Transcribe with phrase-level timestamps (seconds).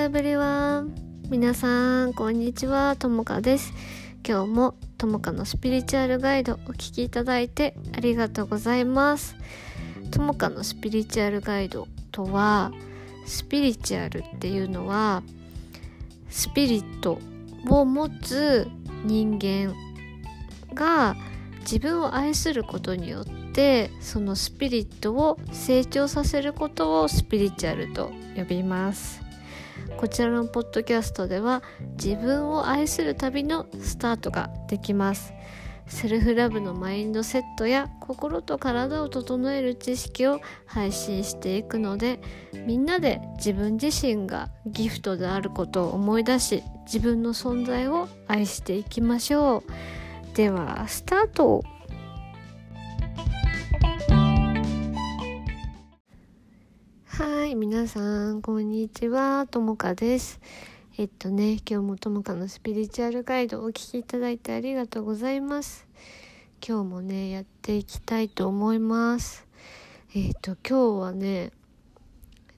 [0.00, 0.94] エブリワン
[1.28, 2.96] 皆さんこんにちは。
[2.96, 3.74] ともかです
[4.26, 6.58] 今日もともかのスピリチュアルガイド。
[6.66, 9.36] お聴きいただいてありがとうございます
[10.10, 12.72] ともかのスピリチュアルガイドとは
[13.26, 15.22] スピリチュアルっていうのは
[16.30, 17.18] スピリット
[17.68, 18.68] を持つ
[19.04, 19.74] 人間
[20.72, 21.14] が
[21.60, 29.29] 自分を愛することによってそのスピリットを成長させることをスピリチュアルと呼びます。
[30.00, 31.62] こちらのポッドキャストでは
[32.02, 35.34] 自分を愛する旅のスタートができます。
[35.88, 42.18] セルフラブのマインドセットや心と体を整える知識を配信していくので
[42.64, 49.58] みんなで自分自身がギフトであることを思い出し自分の存在を愛していきましょ
[50.32, 50.34] う。
[50.34, 51.62] ではスタート。
[57.20, 60.40] はい皆さんこんにちはともかです。
[60.96, 65.86] えっとね今日もともかのスピリチュアルガイドをお聞きいただいてありがとうございます。
[66.66, 69.46] 今日もねやっていきたいと思います。
[70.14, 71.52] えっと今日はね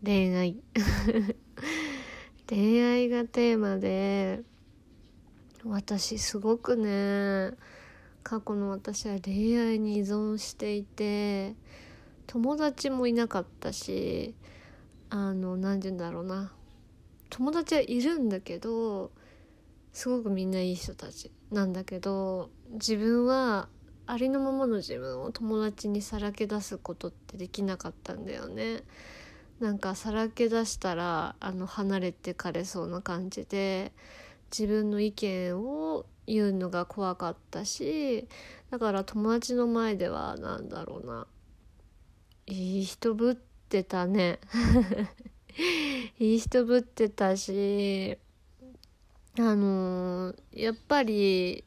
[0.05, 0.57] 恋愛。
[2.49, 4.45] 恋愛がテーマで
[5.65, 7.57] 私すごくね
[8.23, 11.57] 過去の私は恋愛に依存していて
[12.29, 14.37] 友達もいなかったし
[15.15, 16.51] あの何て言うんだろうな
[17.29, 19.11] 友達はいるんだけど
[19.93, 23.69] すごくみんないい人たちなんだけど自分は
[24.07, 28.85] ありのままの自分を友達にさらけ出すことってできなかったんだよね。
[29.61, 33.93] なんかさらけ出したらあの離れてかれそうな感じで
[34.51, 38.27] 自分の意見を言うのが怖かったし
[38.71, 41.27] だから友達の前では何だろうな
[42.47, 43.52] いい人ぶって
[43.83, 44.39] たね
[46.19, 48.19] いい人ぶってたし
[49.39, 51.65] あのやっぱり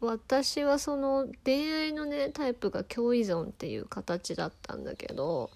[0.00, 5.50] 私はその恋愛のねタイプが共依存っていう形だったんだけど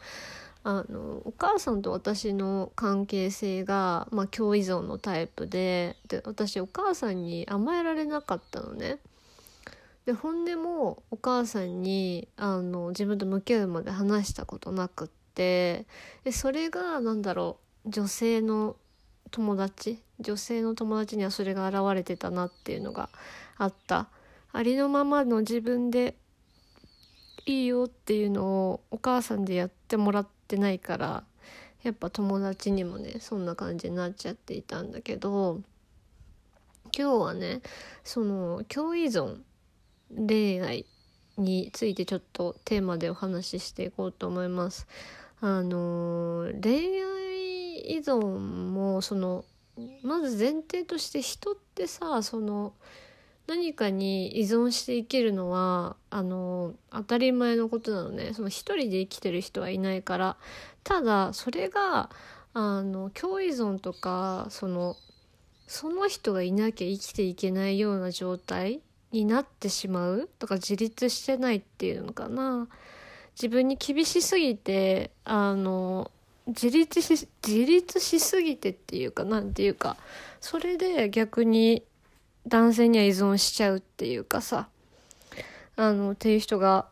[0.64, 8.98] あのお母さんと私の関係性が、まあ、共依存のタイプでで私お母さんに甘えられなかったのね。
[10.06, 15.86] で本音もお母さんにあの自分と向き合うまで話したことなくって
[16.24, 18.74] でそれが何だろう女性の
[19.30, 23.08] 友達女性の友達にはそれが現れてたなっていうのが
[23.56, 24.08] あった
[24.52, 26.16] ありのままの自分で
[27.46, 31.24] いいよっていうのをお母さんでやってもらってないから
[31.84, 35.60] やっぱ友達にもねそんな感じになっちゃっていたんだけど
[36.96, 37.60] 今日はね
[38.02, 39.36] その共依存
[40.10, 40.84] 恋愛
[41.38, 44.86] についてちょっとテーマでお話ししていこうと思います。
[45.40, 48.38] あの恋愛依存
[48.70, 49.44] もその
[50.02, 52.74] まず前提として人ってさその
[53.46, 58.34] 何かに依存して生きるのはあの当たり前のことなのね。
[58.34, 60.36] その一人で生きてる人はいないから。
[60.84, 62.10] ただそれが
[62.52, 64.96] あの共依存とかその
[65.66, 68.80] その人がいなきゃ生きていけないような状態
[69.12, 72.68] になってしまうとか自立してないっていうのかな。
[73.40, 76.10] 自分に厳しすぎてあの
[76.48, 79.96] 自立し自立しすぎてっていうかなんていうか
[80.40, 81.84] それで逆に
[82.48, 84.68] 男性には依存しちゃうっていうかさ
[85.76, 86.86] あのっていう人が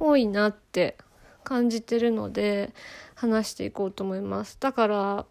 [0.00, 0.96] 多いなって
[1.44, 2.72] 感じてるので
[3.14, 4.56] 話していこうと思います。
[4.60, 5.26] だから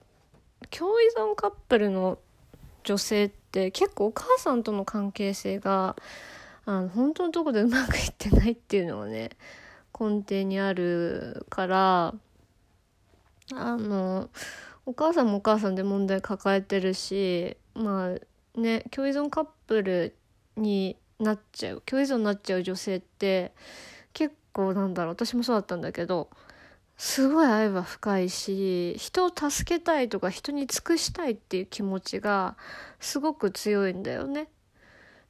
[0.69, 2.19] 共依存カップルの
[2.83, 5.95] 女性って結構お母さんとの関係性が
[6.65, 9.31] あの本当のとこでうまくいってないっていうのがね
[10.01, 12.15] 根底にあるから
[13.53, 14.31] あの
[14.87, 20.15] お母さんもお母さんで問題抱えてるしまあね共依存カップル
[20.57, 23.51] になっちゃう共依存になっちゃう女性って
[24.13, 26.29] 結構なんだろう私もそうだったんだけど
[26.97, 32.55] すごい愛は深いし人を助けたいとか人に尽くしたいっていう気持ちが
[32.99, 34.47] すごく強いんだよね。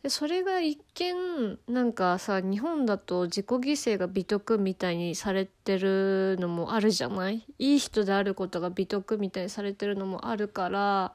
[0.03, 7.45] でそれが一見なんかさ日本だと自己犠牲が美徳みたいにされてるのもあるじゃない？
[7.59, 11.13] いい人であることが美徳みたいにされてるのもあるから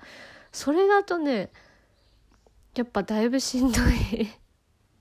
[0.52, 1.50] それだとね
[2.76, 4.28] やっぱだいぶしんどい。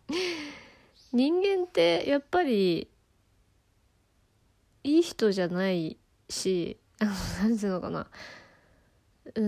[1.13, 2.89] 人間ってやっぱり
[4.83, 5.97] いい人じゃない
[6.29, 8.07] し何ていうのかな。
[9.35, 9.43] うー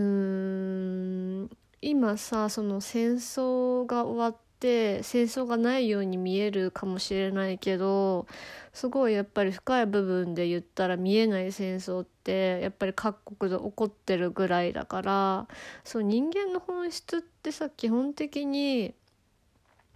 [1.43, 1.49] ん。
[1.87, 8.27] 今さその戦争が終わって戦争がないように見えるかもしれないけど
[8.73, 15.47] すごいやっぱり深い部分で言ったら見えない戦争ってやっぱり各国で起こってるぐらいだから
[15.85, 18.93] そう人間の本質ってさ基本的に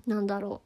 [0.08, 0.62] なんだろ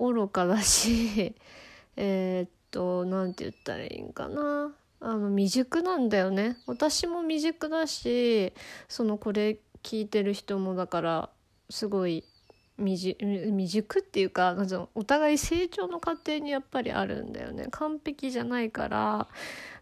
[0.00, 1.36] う愚かだし
[1.94, 4.74] え、っと何て言ったらいいんかな。
[5.02, 6.58] あの未熟なんだよね。
[6.66, 8.52] 私も未熟だし
[8.86, 11.30] そのこれ聞いてる人もだから
[11.68, 12.24] すごい
[12.78, 13.16] 未
[13.68, 14.56] 熟っていうか
[14.94, 17.66] お互い成長の過程にやっぱりあるんだよね。
[17.70, 19.28] 完璧じゃないから。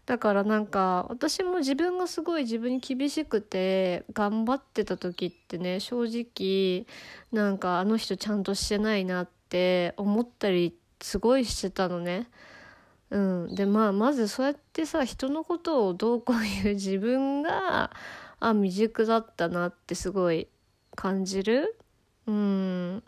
[0.05, 6.87] だからなんか私も自分がすごい自分に厳しくて頑張ってた時ってね正直
[7.31, 12.27] なんかあの人ちゃんとしてないなって思ったりすごいしてたのね。
[13.11, 17.91] うん、でまあまずそうやってさ人のことをどうこういう自分が
[18.39, 20.47] あ未熟だったなってすごい
[20.95, 21.75] 感じる。
[22.27, 23.03] うん。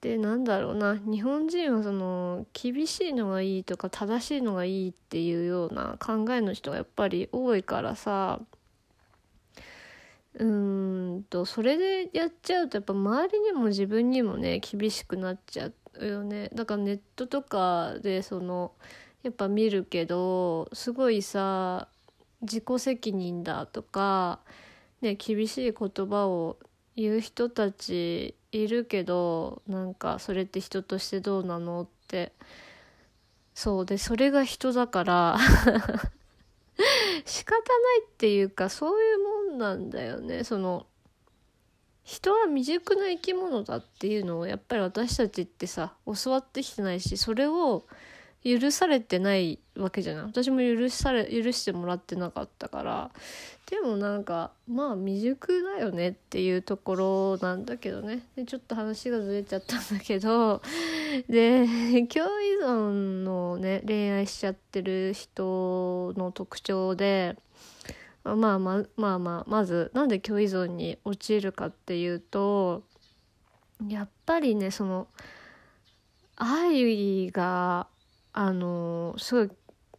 [0.00, 0.96] でなんだろうな。
[0.96, 8.40] 日本人はその厳しいのがいいとか正しいのがいいっていうような考えの人がやっぱり多いからさ。
[10.34, 16.50] うんとそれでやっちゃうとやっぱ周りにも自分にもね厳しくなっちゃうよね。
[16.54, 18.72] だからネットとかでその
[19.22, 21.88] やっぱ見るけどすごいさ
[22.42, 24.40] 自己責任だとか、
[25.00, 26.58] ね、厳しい言葉を
[26.96, 32.32] 言う人たちいるけどなんかそれって人としてどうなのって。
[33.52, 35.38] そうでそれが人だから
[37.26, 39.18] 仕方ないっていうかそういう
[39.50, 40.44] もんなんだよね。
[40.44, 40.86] その
[42.02, 47.86] 人は未熟な生き物だっていうのをやっぱり私たちってさ教わってきてないしそれを
[48.42, 50.24] 許されてないわけじゃない？
[50.26, 53.10] 私も許され許してもらってなかったから。
[53.70, 58.26] でもなんかまあ未熟だよねっていうところなんだけどね。
[58.34, 60.60] でちょっと話がずれちゃったんだけど。
[61.28, 61.66] で
[62.06, 67.36] 共依存のね恋愛しちゃってる人の特徴で
[68.24, 72.84] まあまあまあまあまずなんで共依存に陥るかっていうと
[73.88, 75.08] やっぱりねその
[76.36, 77.86] 愛が
[78.32, 79.48] あのすごい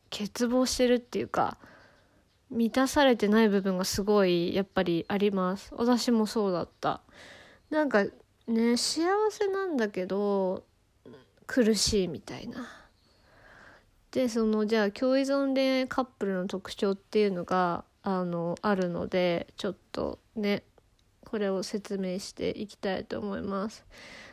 [0.09, 1.57] 欠乏してるっていうか
[2.49, 5.73] 満たされてない部分がすごいやっぱりあります。
[5.75, 7.01] 私もそうだった。
[7.69, 8.03] なんか
[8.47, 10.65] ね幸せなんだけど
[11.47, 12.67] 苦しいみたいな。
[14.11, 20.63] でそのじゃあ共依存恋愛カップルの特徴っていうのがあのあるのでちょっとね
[21.25, 23.85] これを説明していきたいと思います。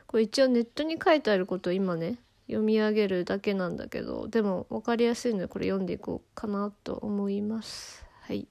[0.08, 2.18] これ一応ネットに書いてあることを今ね
[2.48, 8.04] 読み上げるだけなんだけどでも分かりやすいのでこれ読んでいこうかなと思います。
[8.22, 8.48] はい。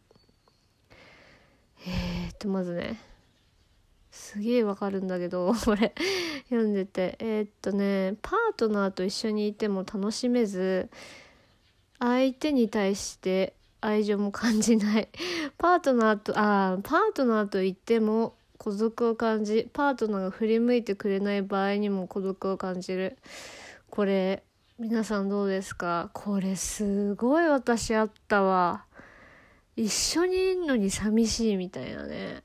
[1.85, 2.99] えー、っとまずね
[4.11, 5.94] すげえわかるんだけど これ
[6.49, 7.15] 読んでて。
[7.19, 10.89] えー、っとねパートナーと一緒にいても楽しめず
[12.00, 15.09] 相手に対して愛情も感じない。
[15.57, 23.17] パートナーとあパートナーと言っても孤独を感じパートナーが振り向いてくれない場合にも孤独を感じる。
[23.89, 24.44] これ
[24.78, 26.12] 皆さんどうですか？
[26.13, 28.86] これすごい私あったわ。
[29.75, 32.44] 一緒にいんのに寂しいみたいなね。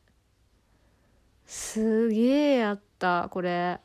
[1.47, 3.81] すげえあったこれ。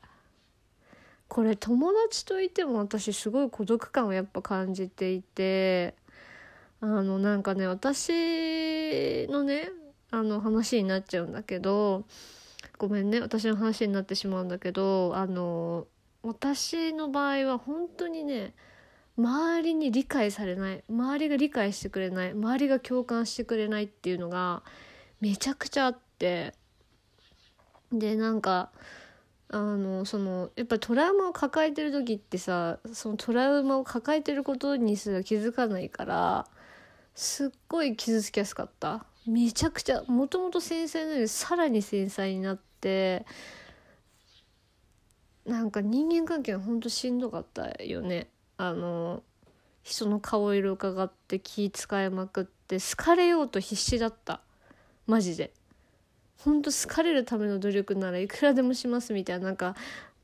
[1.28, 5.94] これ友達といても私すごい孤独感をやっぱ感じていて
[6.80, 9.70] あのなんかね私のね
[10.10, 12.06] あの話になっちゃうんだけど
[12.78, 15.88] ごめんね私の話になってしまうんだけどあの
[16.24, 18.54] 私の場合は本当にね
[19.18, 24.64] 周りに理解されない周りが理解してくれない周りが共感してくれないっていうのが
[25.22, 26.54] めちゃくちゃあって
[27.92, 28.70] でなんか
[29.50, 36.48] あのそのやっぱトラウマを抱えてる時ってさそのトラウマを抱えてることにすら気づかないから
[37.16, 39.06] すっごい傷つきやすかった。
[39.26, 43.26] めちゃくちゃもともと繊細なのにさらに繊細になって
[45.48, 48.28] なんか人間関係がほんとしんどかったよね。
[48.58, 49.24] あの
[49.82, 54.42] 人の顔色伺って気使いまくって好かれようと必死だった。
[55.06, 55.54] マジで。
[56.40, 59.46] ほんと好かれるための努力ならいくらでもしますみたいな。
[59.46, 59.76] なんか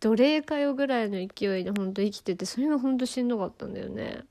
[0.02, 4.26] 奴隷かよぐらいの勢いでほんと生きててそれがほんとしんどかったんだよね。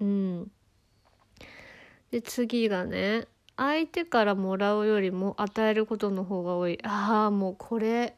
[0.00, 0.50] うん。
[2.10, 6.80] で次がね相手からもらうよりも与えることの方が多い。
[6.82, 8.16] ああもうこれ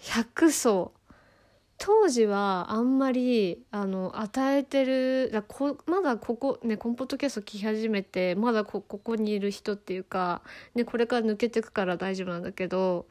[0.00, 0.92] 100層。
[1.84, 10.42] 当時はあんまりあの与えてるだこまだここねコンポットキャスト聞き始めてまだここにいる人っていうか、
[10.76, 13.06] ね、これから抜けてくから大丈夫なんだけど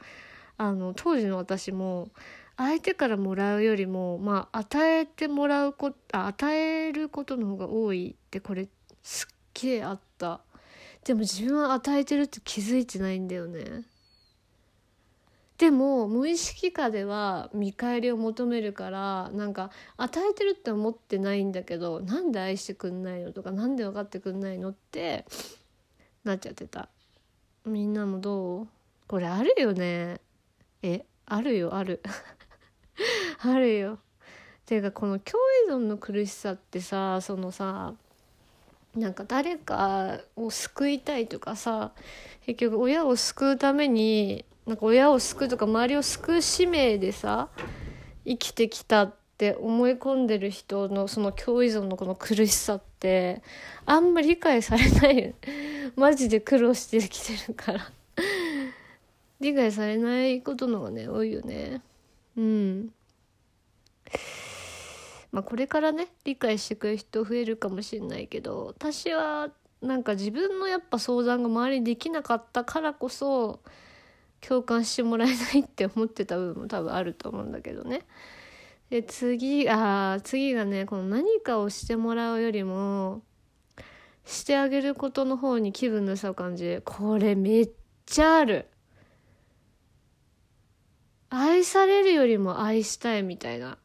[0.57, 2.11] あの当時の私も
[2.55, 8.69] 相手からもらうよりもまあ与えてもらうこあ与えることの方が多いってこれ
[9.03, 10.39] すっげえあった。
[11.03, 13.83] でも自分は与えてるって気づいてないんだよね。
[15.61, 25.23] でも無意識下では見返りを求めるからなんか与えてるって思ってないんだけどなんで愛してくんないのとかなんで分かってくんないのって
[26.23, 26.89] なっちゃってた。
[27.63, 28.67] みんなもどう？
[29.07, 30.19] これあるよね。
[30.81, 32.01] えあるよある。
[33.43, 33.99] あるよ。
[34.65, 35.37] ていうかこの共
[35.67, 37.93] 依存の苦しさってさそのさ
[38.95, 41.91] なんか誰かを救いたいとかさ
[42.47, 47.49] 結局親を救うためになんか親を救うとか周りを救う使命でさ
[48.25, 53.43] 生きてきたって思い込んでる人のその共依存のこの苦しさって
[53.85, 55.35] あんまり理解されない
[55.97, 57.91] マジで苦労してきてるから。
[59.41, 61.81] 理解されないことのがね多いよね。
[62.37, 62.93] うん。
[65.33, 69.49] まあこれからね理解してくれる人増えるかもしれないけど私は
[69.81, 73.59] なんか自分のやっぱ相談が周りにできなかったからこそ
[74.45, 78.01] 共感してもらえないって思ってた部分も多分あると思うんだけどね。
[78.89, 83.23] で次あ次がねこの何かをしてもらうよりも
[84.25, 86.81] してあげることの方に気分の差を感じる。
[86.83, 87.69] これめっ
[88.05, 88.67] ちゃある。
[91.29, 93.77] 愛されるよりも愛したいみたいな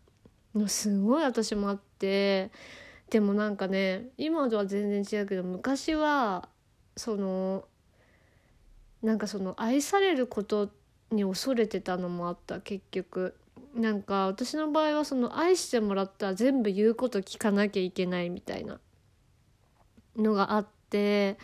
[0.54, 2.50] のすごい私もあって。
[3.10, 6.48] でもなんかね今とは全然違うけど昔は
[6.96, 7.64] その
[9.06, 10.68] なんかその愛されること
[11.12, 13.36] に恐れてたのもあった結局。
[13.72, 18.80] なんか私の場合はその愛してもらったら全部言うこと聞かなきゃいけないみたいな
[20.16, 21.36] のがあって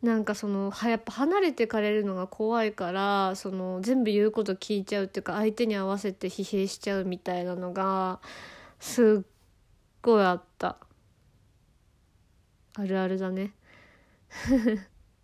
[0.00, 8.20] なんかそのやっぱ離れてかれるのが怖いからその全部言うこと聞いちゃうっていうか相手に合わせて疲弊しちゃうみたいなのが
[8.78, 9.26] すっ
[10.02, 10.76] ごいあった。
[12.74, 13.52] あるあるだね。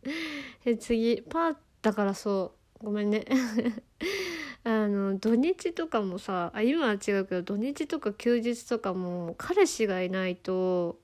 [0.65, 3.25] で次パーだからそうごめんね
[4.65, 11.01] あの土日とかもさあ今は違うけど土日とか休日とかも彼氏がいないと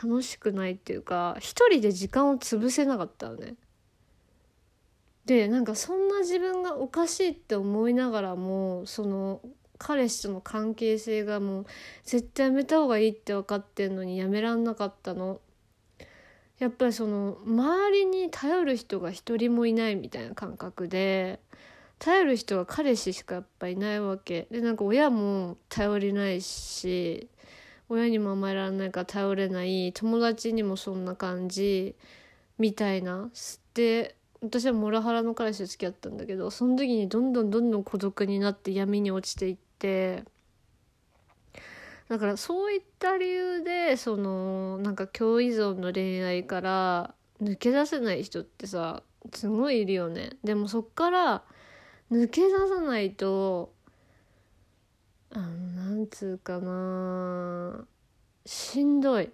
[0.00, 3.56] 楽しくないっていうか一人で時間を潰せなかったのね。
[5.26, 9.40] でなんかそんな自分がおかしいって思いながらもその
[9.78, 11.66] 彼氏との関係性がもう
[12.04, 15.40] 絶対やめた方がいいって分かってんのにやめらんなかったの。
[16.62, 21.40] やっぱりその周りに頼る人が一人もいないみたいな感覚で
[21.98, 24.46] 頼る人が彼氏しかやっぱいないわけ。
[24.48, 27.28] でなんか親も頼りないし
[27.88, 31.96] 親にも甘えられないから頼れない友達にもそんな感じ
[32.58, 33.28] みたいな。
[33.74, 40.22] で私はモラハラの彼氏と付き合ったんだけどその時にどんどんどんどん孤独になって闇に落ちていって
[42.12, 49.02] だからそういった理由でそのなんか共依存の恋愛から抜け出せない人ってさ
[49.32, 50.32] すごいいるよね。
[50.44, 51.42] でもそっから
[52.10, 53.72] 抜け出さないと
[55.30, 57.86] あのなんつうかな
[58.44, 59.30] しんどい。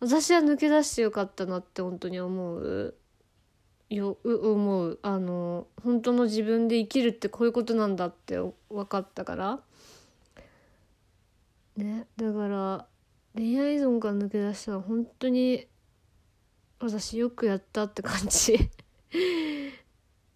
[0.00, 2.96] 私は抜け出してよかったなって本当に思う。
[3.88, 4.98] よ思う。
[5.02, 8.36] あの本当の自分で生きるってこういうことなんだって
[8.68, 9.60] 分かったから。
[11.80, 12.86] ねだから
[13.34, 15.66] 恋愛依存から抜け出したら本当に
[16.80, 18.56] 私よくやったって感じ。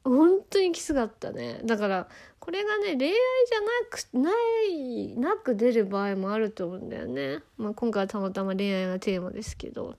[0.04, 1.60] 本当にきつかったね。
[1.64, 2.08] だから
[2.38, 4.30] これがね恋愛じゃなくな
[4.68, 9.96] いなく出る場合もあると思うんだよね、まあ、今回はたまたま恋愛がテーマですけど。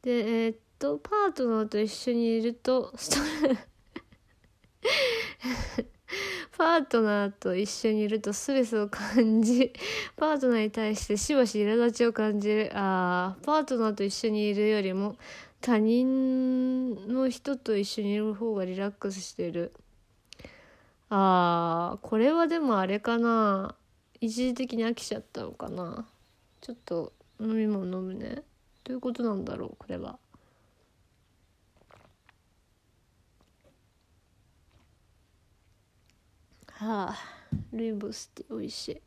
[0.00, 3.16] でえー、っとパートナーと一緒にいるとスト
[6.62, 9.72] パートナーと一緒にいるとストレスを感じ、
[10.16, 12.70] パートナーに対してしばし苛立ちを感じる。
[12.72, 15.16] ああパートナーと一緒にいるよりも
[15.60, 19.72] 他人の人と一緒にいる方がリラックスしてる。
[21.10, 23.74] ああ、これはでもあれかな。
[24.20, 26.06] 一時的に飽きちゃったのかな。
[26.60, 28.44] ちょっと飲み物飲むね。
[28.84, 30.16] どういうことなんだろう、これは。
[36.82, 37.16] はあ
[37.72, 39.00] ルイボスって美味しい。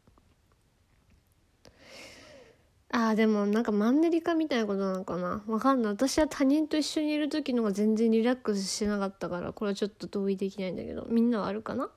[2.92, 5.44] あーでもなんかマンネリ化みたいなことなのかな。
[5.48, 5.92] わかんない。
[5.92, 11.06] 私は他人と一緒にいる時のが全然リラックスしなかったからこれはちょっと同意できないんだけど。
[11.10, 11.90] みんなはあるかな？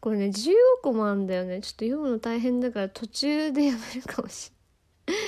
[0.00, 1.60] これね15個もあるんだよね。
[1.60, 4.50] ちょっと読むの大変だから途中でやめるかもし
[5.06, 5.20] れな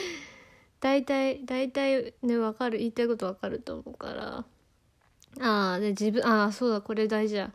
[0.97, 1.04] い。
[1.04, 2.78] 大体大体ね分かる。
[2.78, 4.45] 言いたいこと分かると思うから。
[5.38, 7.52] ああで自分ああそうだこれ大事や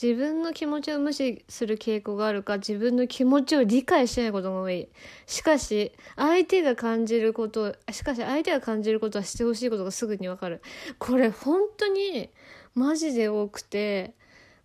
[0.00, 4.88] 自分の気持ちを無視する傾向があるか自分の気持ちを理解しないことが多い。
[5.26, 10.62] しかし相手が感じることしかし相手が感じることはしてほしいことがすぐにわかる。
[11.00, 12.30] これ本当に
[12.76, 14.14] マジで多くて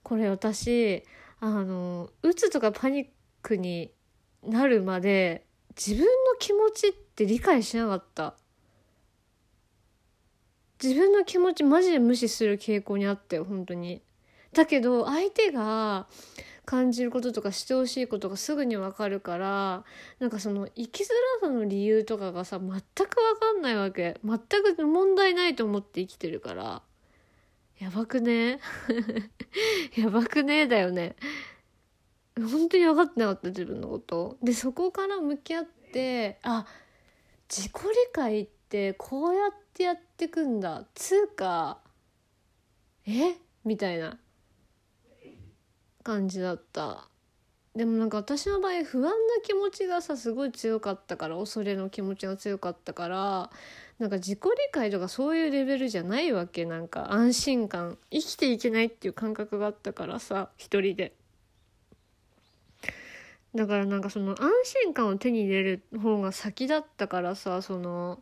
[0.04, 1.04] これ私
[1.40, 3.08] あのうつとかパニッ
[3.42, 3.92] クに
[4.44, 8.36] なるまで自分の気持ちって理解しなかった。
[10.80, 14.04] 自分の気持ちマジで無視する傾向にあったよ本当に。
[14.54, 16.08] だけど相手が
[16.66, 19.84] 感じることとかしてほしいことがすぐにわかるから
[20.20, 21.08] なんかその生きづ
[21.42, 22.80] らさの理由とかがさ全くわ
[23.40, 24.20] かんないわけ。
[24.24, 26.82] 全く問題ないと思って生きてるから。
[27.80, 28.60] やばくね？
[29.98, 31.16] やばくねだよね。
[32.38, 34.38] 本当に分かってなかった自分のこと。
[34.42, 36.66] でそこから向き合ってあ
[37.50, 40.86] 自己理解ってこうやってやってくんだ。
[40.96, 41.80] つうか
[43.06, 43.36] え？
[43.66, 44.18] みたいな。
[46.04, 47.08] 感じだった。
[47.76, 53.50] でもなんか私の場合不安な気持ちがさすごい強かったから恐れの気持ちが強かったから
[53.98, 56.66] なんか自己理解とかそういうレベルじゃないわけ。
[56.66, 61.14] なんか安心感生きていけないっていう感覚があったからさ一人で。
[63.56, 64.50] だからなんかその安
[64.84, 68.20] 心感を手に入れる方が先だったからさその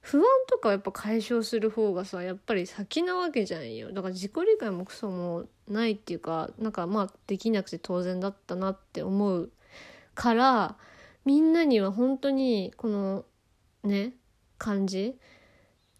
[0.00, 3.92] 不安とかやっぱ解消する方がさやっぱり先なわけじゃんよ。
[3.92, 9.50] だから自己理解もクソもないっていうかなんかまあできなくて当然だったなって思う
[10.14, 10.76] から
[11.24, 13.24] みんなには本当にこの
[13.84, 14.12] ね
[14.58, 15.18] 感じ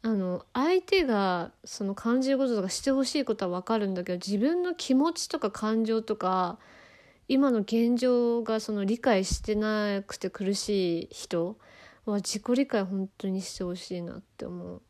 [0.03, 6.59] あの相手がその感じることとかしてほしいことは分かるんだけど自分の気持ちとか感情とか
[7.29, 11.57] 今の現状がその理解してなくて苦しい人
[12.05, 14.83] は自己理解本当にしてほしいなって思う。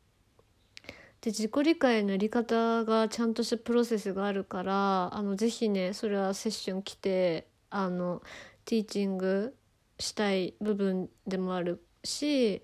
[1.22, 8.22] で自己理解のやり方がちゃんとしたプロセスがあるからあのぜひねそれはセッション来てあの
[8.64, 9.56] ティーチング
[10.00, 12.60] したい部分でもあるし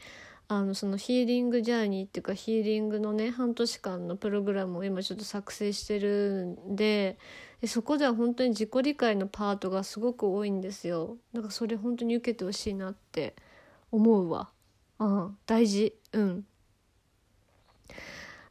[0.49, 7.19] あのそのヒーリングジャーニーっていうかヒーリングのね半年間のプログラムを今ちょっと作成してるんで
[7.61, 11.17] でそこでは本当に自己理解のパートがすごく多いんですよ。
[11.33, 13.35] だからそれ本当に受けてほしいなって
[13.91, 14.51] 思うわ。
[14.99, 15.95] うん大事。
[16.13, 16.47] うん。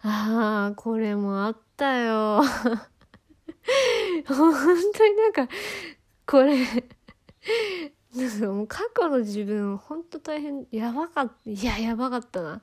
[0.10, 2.42] ああこれもあったよ。
[4.26, 4.54] 本
[4.96, 5.50] 当になんか
[6.26, 6.58] これ
[8.16, 12.62] なんかもう過去の自分本当大変やばかったいややばかったな。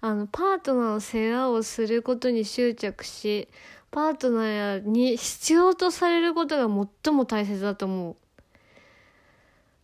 [0.00, 3.48] あのパートナーの世話をすることに執着し
[3.90, 8.16] パートナーに必要とされることが最も大切だと思う。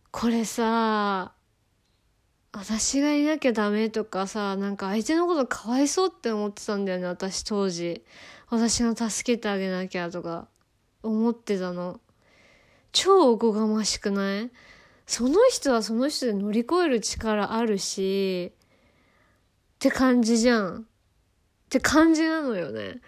[0.09, 1.34] これさ
[2.57, 8.03] 私がいなきゃダメとかさ、なんか相手のことかわいそうって思ってたんだよね、私当時。
[8.49, 10.47] 私が助けてあげなきゃとか、
[11.03, 11.99] 思ってたの。
[12.93, 14.51] 超おこがましくない？
[15.05, 20.77] その人はその人で乗り越える力あるし、って感じじゃん。
[20.79, 20.83] っ
[21.69, 23.01] て感じなのよね。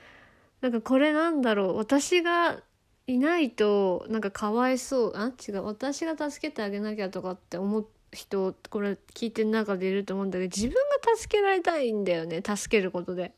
[0.60, 1.78] なんかこれなんだろう？
[1.78, 2.60] 私が
[3.08, 5.14] いないと、なんかかわいそう。
[5.16, 5.32] あ？
[5.48, 5.64] 違う。
[5.64, 13.34] 私が助けてあげなきゃとかって思って、人これ聞いてる中でいると思うんだけど自分が助けられたいんだよね助けることで。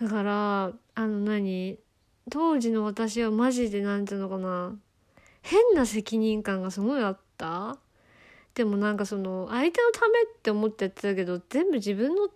[0.00, 1.78] だからあの何？
[2.30, 4.74] 当時の私はマジで何ていうのかな。
[5.42, 7.78] 変な責任感がすごいあった。
[8.54, 12.28] でもなんかその相手のためって思ってやってたけど全部自分の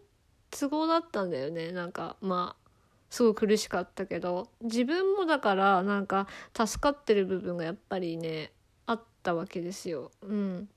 [0.51, 1.71] 都合だったんだよね。
[1.73, 2.71] なんかまあ
[3.11, 4.49] すごい苦しかったけど。
[4.63, 8.53] 自分もだからなんか助かってる部分がやっぱりね
[9.25, 10.11] ったわけですよ。
[10.21, 10.69] うん、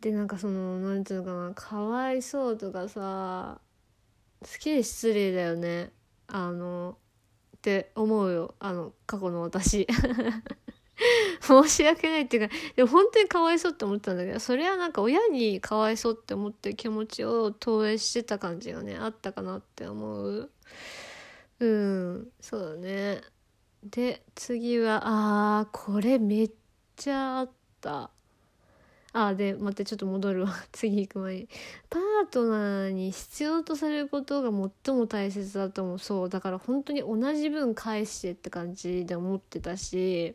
[0.00, 3.60] でなんかその何て言うのかなかわいそうとかさ
[4.42, 5.92] すげえ失礼だよね。
[6.26, 6.96] あの
[7.56, 8.54] って思うよ。
[8.58, 9.86] あの過去の私。
[11.40, 20.50] 申し訳ないっていうかでも本当にかわいそうって思ったんだけどそれはなんか親にかわいそうって思ってる気持ちを投影してた感じがねあったかなって思う。
[21.60, 22.28] うん。
[22.40, 23.22] そうだね。
[23.84, 26.50] で次はあーこれめっ
[26.96, 28.10] ちゃあった。
[29.12, 30.54] あで待ってちょっと戻るわ。
[30.70, 31.48] 次行く前に。
[31.88, 34.50] パートナーに必要とされることが
[34.84, 35.98] 最も大切だと思う。
[35.98, 40.34] そうだから本当に同じ分返してって感じで思ってたし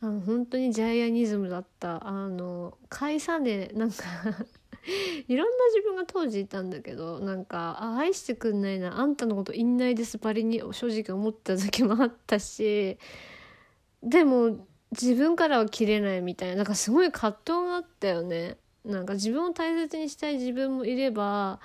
[0.00, 2.06] あの本当にジャイアニズムだった。
[2.06, 4.04] あの返さねなんか
[5.28, 12.98] いろんな自分が当時いたんだけどなんかあ愛してくんないなあんたのこといんないですばりに正直思った時もあったし
[14.02, 18.56] でも自分からは切れないみたいななんかすごい葛藤があったよね。
[18.84, 21.60] なんか自分を大切にしたい自分もいれば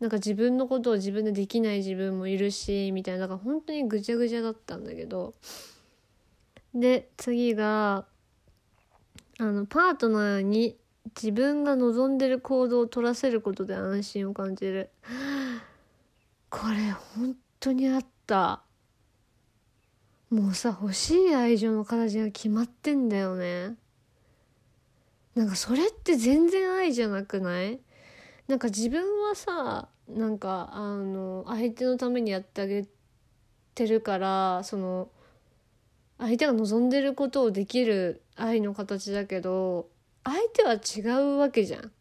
[0.00, 5.34] なんか自分のことを自分でできない自分もいるしみたいなだか本当にぐちゃぐちゃだったんだけど。
[6.74, 8.04] で次が
[9.38, 10.76] あのパートナーに
[11.14, 14.90] 自分が望んでる行動を取らせることで安心を感じる。
[16.50, 18.62] これ本当にあった。
[20.30, 23.76] もうさ欲しい愛情の形が決まってんだよね。
[25.34, 27.78] なんかそれって全然愛じゃなくない？
[28.48, 32.86] なんか自分はさなんかあの相手のためにやってあげ
[33.74, 35.08] てるからその
[36.18, 39.88] 相手が望んでることをできる愛の形だけど
[40.26, 41.92] 相手は違うわけじゃん。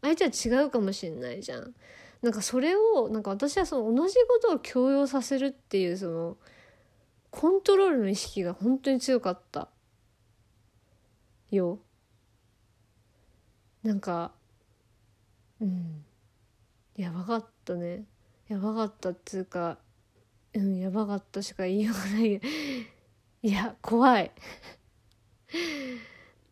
[0.00, 1.74] 相手は違うかもしんないじゃん。
[2.22, 6.36] なんかそれをなんか私はその同じことを強要させるっていうその
[7.30, 9.68] コントロールの意識が本当に強かった
[11.50, 11.80] よ。
[13.82, 14.32] なんか
[15.60, 16.02] うん。
[16.96, 18.04] やばかったね。
[18.48, 19.76] やばかったっつうか
[20.54, 22.40] うんやばかったしか言いようがない。
[23.42, 24.32] いや怖い。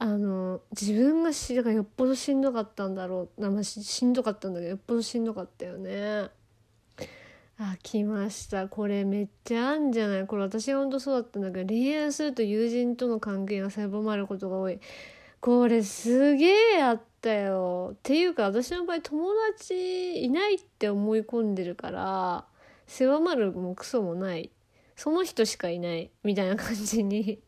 [0.04, 3.40] あの自分がしだからよっぽどしんどかったんだろう。
[3.40, 6.28] な、まあ、ししんどかったんだけどよっぽどしんどかったよね。
[7.56, 8.68] あ来ました。
[8.68, 10.26] これめっちゃあんじゃない？
[10.26, 14.78] これ私がほんとそうだったんだけど恋愛すると友人との関係が狭まることが多い。
[15.40, 17.92] これすげえあったよ。
[17.94, 22.44] っていうか私の場合友達いないって思い込んでるから
[22.86, 24.50] 狭まるもクソもない。
[24.96, 26.10] その人しかいない。
[26.24, 27.38] みたいな感じに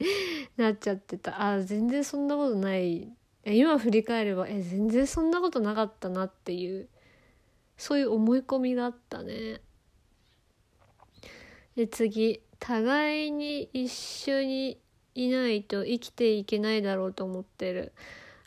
[0.56, 1.42] なっちゃってた。
[1.42, 3.12] あ全然そんなことない。
[3.44, 6.88] 今振り返ればえ全然そんなことなかったなっていう
[7.78, 9.60] そういう思い込みがあったね。
[11.76, 12.42] で次。
[12.58, 14.78] 互いに一緒に
[15.14, 17.92] いないと生きていけないだろうと思ってる。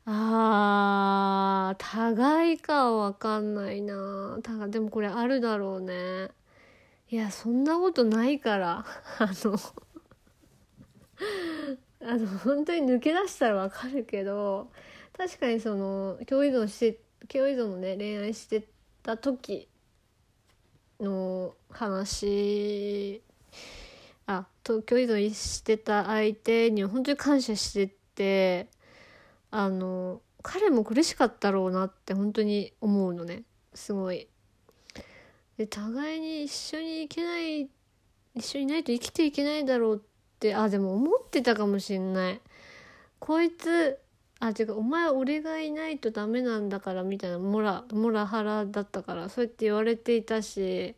[0.05, 4.39] あー互いかは分かんないな。
[4.43, 6.29] たでもこれあるだろうね。
[7.09, 8.85] いやそんなことないから。
[9.19, 9.57] あの
[12.01, 14.71] あの本当に抜け出したらわかるけど
[15.15, 18.67] 確かにその共依存して共依存のね恋愛して
[19.03, 19.67] た時
[20.99, 23.21] の話
[24.25, 28.67] あと共依存してた相手には本当に感謝してて
[29.51, 34.27] あの彼も苦しかったろうなって本当に思うのねすごい。
[35.57, 37.69] で互いに一緒に行けない
[38.34, 40.11] 一緒にいないと生きていけないだろうって
[40.56, 42.41] あでも思ってたかもしんない。
[43.19, 43.99] こいつ
[44.39, 50.95] あ違うお前俺がいないとダメなんだからみたいなモラモラハラだったからそうやって言われていたし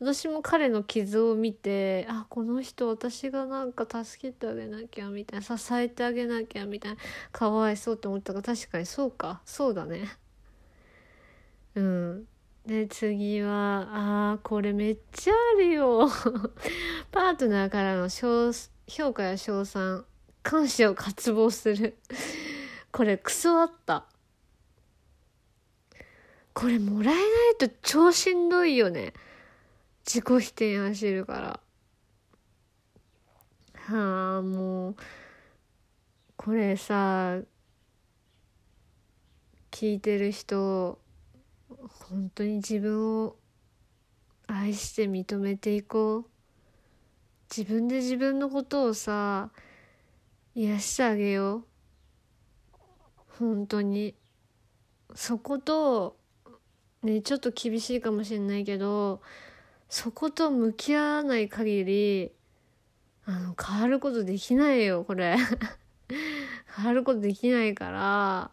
[0.00, 6.98] 私も彼の傷を見てあこの人私がなんか助けてあげなきゃみたいな支えてあげなきゃみたいな
[7.32, 9.40] かわいそうって思ったから確かにそうか。
[9.44, 10.08] そうだね。
[11.74, 12.24] うん。
[12.66, 13.88] で次は
[14.32, 16.08] あーこれめっちゃあるよ。
[17.12, 18.08] パートナーからの
[18.86, 20.04] 評価や称賛
[20.42, 21.98] 感謝を渇望する。
[22.92, 24.06] これクソあった。
[26.52, 27.24] これもらえない
[27.58, 29.14] と超しんどいよね。
[30.06, 31.60] 自己否定走るから。
[33.74, 34.96] はあもう。
[36.36, 37.40] これさ
[39.70, 40.98] 聞いてる人
[41.68, 43.36] 本当に自分を
[44.46, 46.33] 愛して認めていこう。
[47.50, 49.50] 自分で自分のことをさ
[50.54, 51.64] 癒してあげよう。
[53.38, 54.14] 本当に。
[55.14, 56.16] そこと
[57.02, 59.20] ねちょっと厳しいかもしれないけど
[59.88, 62.32] そこと向き合わない限り
[63.26, 65.36] あの変わることできないよこれ。
[66.76, 68.50] 変わることできないから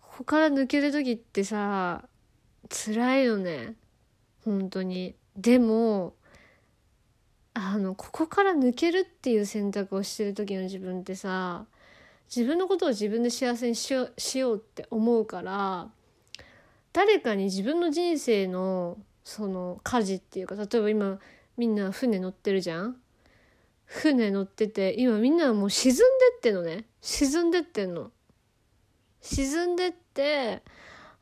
[0.00, 2.08] ここから抜ける時ってさ
[2.68, 3.74] 辛いよね。
[4.44, 5.14] 本当に。
[5.36, 6.14] でも
[7.60, 11.66] あのここから抜けるっていう選択をしてる時の自分ってさ
[12.34, 15.88] 自分のことを自分で幸せにしよしようって思うから
[16.92, 21.18] 誰かに自分の人生のその舵っていうか例えば今
[21.56, 22.96] みんな船乗ってるじゃん？
[23.84, 26.02] 船乗ってて今みんなもう沈んで
[26.36, 26.84] ってのね。
[27.00, 28.12] 沈んでってんの。
[29.20, 30.62] 沈んでって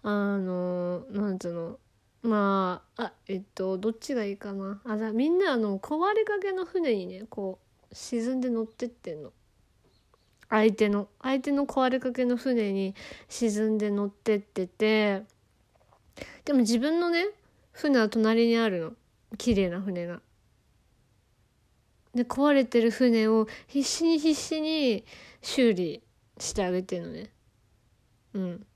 [0.03, 1.79] あのなんつうの？
[2.27, 7.59] まああえっとどっちがいいかなあだみんなあの壊れかけの船にねこ
[7.91, 9.33] う沈んで乗ってってんの
[10.49, 12.95] 相手の相手の壊れかけの船に
[13.29, 15.23] 沈んで乗ってってて
[16.45, 17.27] でも自分のね
[17.73, 18.93] 船は隣にあるの
[19.39, 20.21] 綺麗な船が。
[22.15, 25.05] で壊れてる船を必死に必死に
[25.43, 26.03] 修理
[26.39, 27.31] してあげてるのね。
[28.33, 28.67] うん。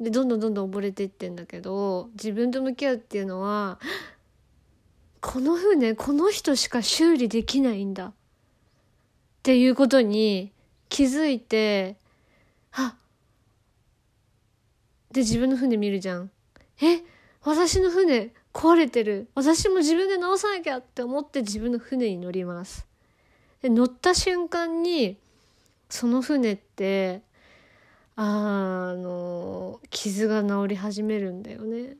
[0.00, 3.78] でどんどんどんどん溺れていってんだけど自分と向き合うっていうのは
[5.20, 8.06] この船この人しか修理できないんだ。
[8.06, 8.12] っ
[9.42, 10.52] ていうことに
[10.88, 11.96] 気づいて
[12.72, 12.94] あ
[15.10, 16.30] で自分の船見るじゃん。
[16.80, 17.02] え
[17.42, 19.28] 私の船壊れてる。
[19.34, 22.86] 私も自分で直さなきゃって思って自分の船に乗ります。
[23.62, 25.18] で乗った瞬間に
[25.88, 27.22] その船って
[28.20, 31.96] あの傷が治り始めるんだよね。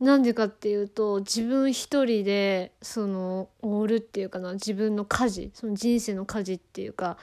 [0.00, 7.16] なんでかっていうと自分一人でそのオールっていうかな自分の舵その人生の舵っていうか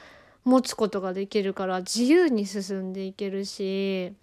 [0.44, 4.14] 持つことができるから自由に進んでいけるし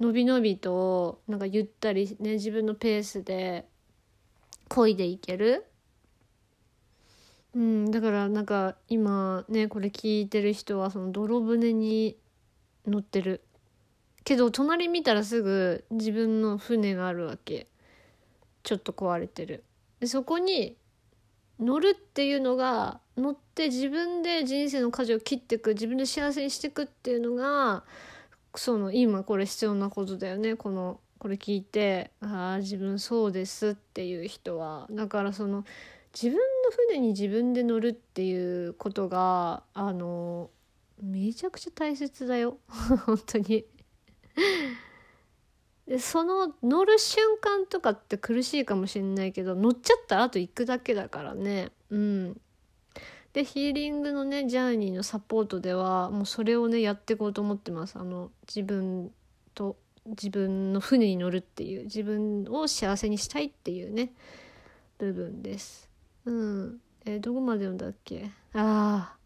[0.00, 3.64] のびのびとなんかゆったりね自分のペースで
[4.68, 5.66] 漕いでいける。
[7.58, 12.16] うん、だからなんか今ねこれ聞いてる人はその泥船に
[12.86, 13.42] 乗ってる。
[14.22, 17.66] けど隣見たらすぐ自分の船があるわけ。
[18.62, 19.64] ちょっと壊れてる。
[19.98, 20.76] でそこに
[21.58, 27.82] 乗るっていうのが乗って自分で人生の舵を切ってく自分で幸せにしてくっていうのが
[28.54, 30.54] その今これ必要なことだよね。
[30.54, 34.86] このこれ聞いてああ自分そうですっていう人は。
[34.92, 35.64] だからその
[36.20, 40.50] 自分の船に自分で乗るっていうことがあの
[41.00, 42.58] めちゃくちゃ大切だよ。
[43.06, 43.64] 本当に。
[45.86, 51.70] でその乗る瞬間とかって苦しいかもしんないけど乗っちゃったらあと行くだけだからね。
[51.90, 52.40] うん。
[53.32, 57.96] でヒーリングのねジャーニーのサポートではもうそれをねやっていこうと思ってます。
[57.96, 59.12] あの自分
[59.54, 64.12] と自分の船に乗るっていう自分を幸せにしたいっていうね
[64.98, 65.87] 部分です。
[66.28, 66.80] うん。
[67.06, 68.30] えどこまで読んだっけ？
[68.52, 69.16] ああ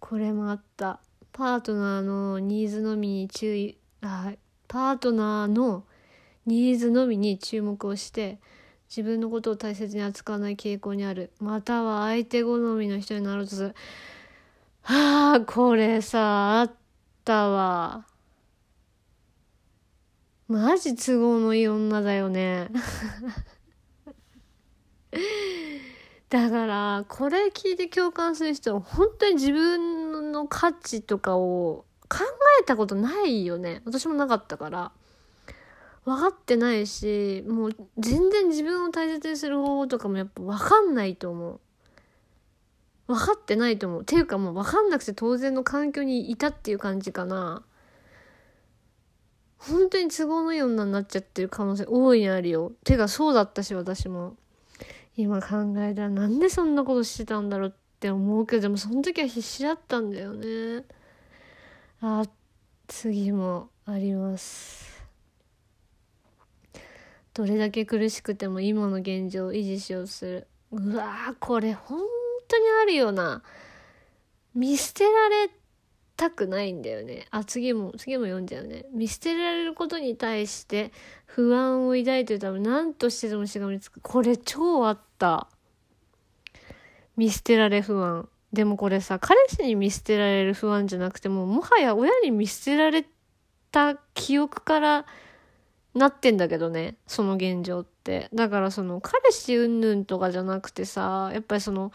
[0.00, 1.00] これもあった。
[1.32, 3.76] パートナーのニーズのみに注意。
[4.00, 4.32] あ
[4.68, 5.84] パートナーの
[6.46, 8.38] ニーズのみに注目をして
[8.88, 11.30] 自分のことを大切に扱わない傾向にある。
[11.40, 13.74] または相手好みの人になろうとする。
[14.82, 16.72] はあこれさあっ
[17.22, 18.06] たわ。
[20.48, 22.70] マジ都合のいい女だよね。
[26.30, 32.18] だからこれ聞いて共感する人は本当に自分の価値とかを考
[32.60, 33.82] えたことないよね。
[33.84, 34.92] 私もなかったから。
[36.04, 41.60] 分かってないしもう全然自分を大切にする方法とかもやっぱ分かんないと思う。
[43.08, 44.04] 分かってないと思う。
[44.04, 47.62] ていうかもう分かんなくて当然の環境にいたっていう感じかな。
[49.58, 52.72] 本当に都合のいい女になっちゃってる可能性大いにあるよ。
[52.84, 54.36] てかそうだったし私も。
[55.18, 60.84] 今考えたらなんでそんなことしてたんだろうって思うけどでもその時は必死だったんだよね。
[62.00, 62.22] あ
[62.86, 65.02] 次もあります。
[67.34, 70.46] どれだけ苦しくても今の現状を維持しようとする。
[70.70, 71.98] うわーこれ本
[72.46, 73.42] 当にあるよな。
[74.54, 75.50] 見捨てられ
[76.18, 77.26] たくないんだよね。
[77.30, 78.84] あ、次も、次も読んじゃうね。
[78.92, 80.90] 見捨てられることに対して
[81.26, 84.00] 不安を抱いてるため何としてでもしがみつく。
[84.00, 85.46] これ超あった。
[87.16, 88.28] 見捨てられ不安。
[88.52, 93.06] でもこれさ、彼氏に見捨てられる不安じゃなくても、もはや親に見捨てられ
[93.70, 95.06] た記憶から
[95.94, 98.28] なってんだけどね、その現状って。
[98.34, 101.92] だからその彼氏云々とかじゃなくてさ、やっぱりその、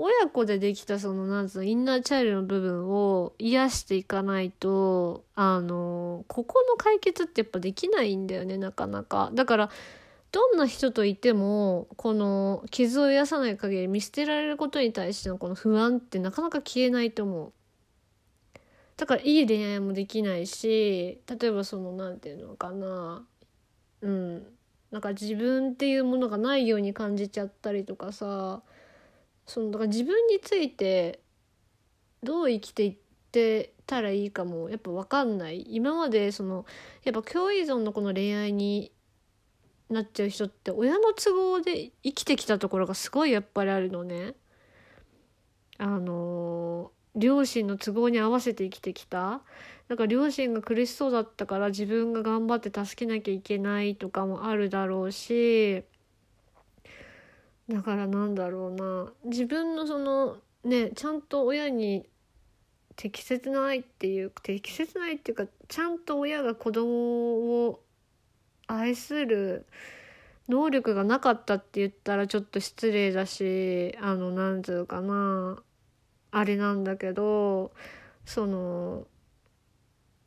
[0.00, 9.32] 親子でできたその、なんつうの、インナーチャイルの部分を癒していかないと、あの、ここの解決ってやっぱできないんだよね、なかなか。
[9.34, 9.70] だから、
[10.30, 17.52] どんな人といても、この傷を癒さない限り見捨てられることに対してのこの不安ってなかなか消えないと思う。
[18.96, 23.26] だからいい恋愛もできないし、例えばその、なんていうのかな、
[24.02, 24.46] うん。
[24.92, 28.62] なんか自分っていうものがないように感じちゃったりとかさ、
[29.48, 31.20] そのだから自分について
[32.22, 32.96] どう生きていっ
[33.32, 35.64] てたらいいかもやっぱ分かんない。
[35.66, 36.66] 今までその
[37.02, 38.92] やっぱ共依存のこの恋愛に
[39.88, 44.34] なっちゃう人って親の都合で生きてきたところがすごいやっぱりあるのね。
[45.78, 49.40] あの両親の都合に合わせて生きてきた。
[49.88, 55.84] なんか両親が苦しそうだったから自分が頑張って助けなきゃいけないとかもあるだろうし。
[57.68, 59.12] だからなんだろうな。
[59.24, 62.06] 自分のそのねちゃんと親に
[62.96, 67.80] 適切な愛っていう適切な愛っていうかちゃんと親が子供を
[68.66, 69.66] 愛する
[70.48, 75.62] 能力がなかったって言ったらちょっと失礼だしあのなんつうかな。
[76.30, 77.72] あれなんだけど
[78.26, 79.06] その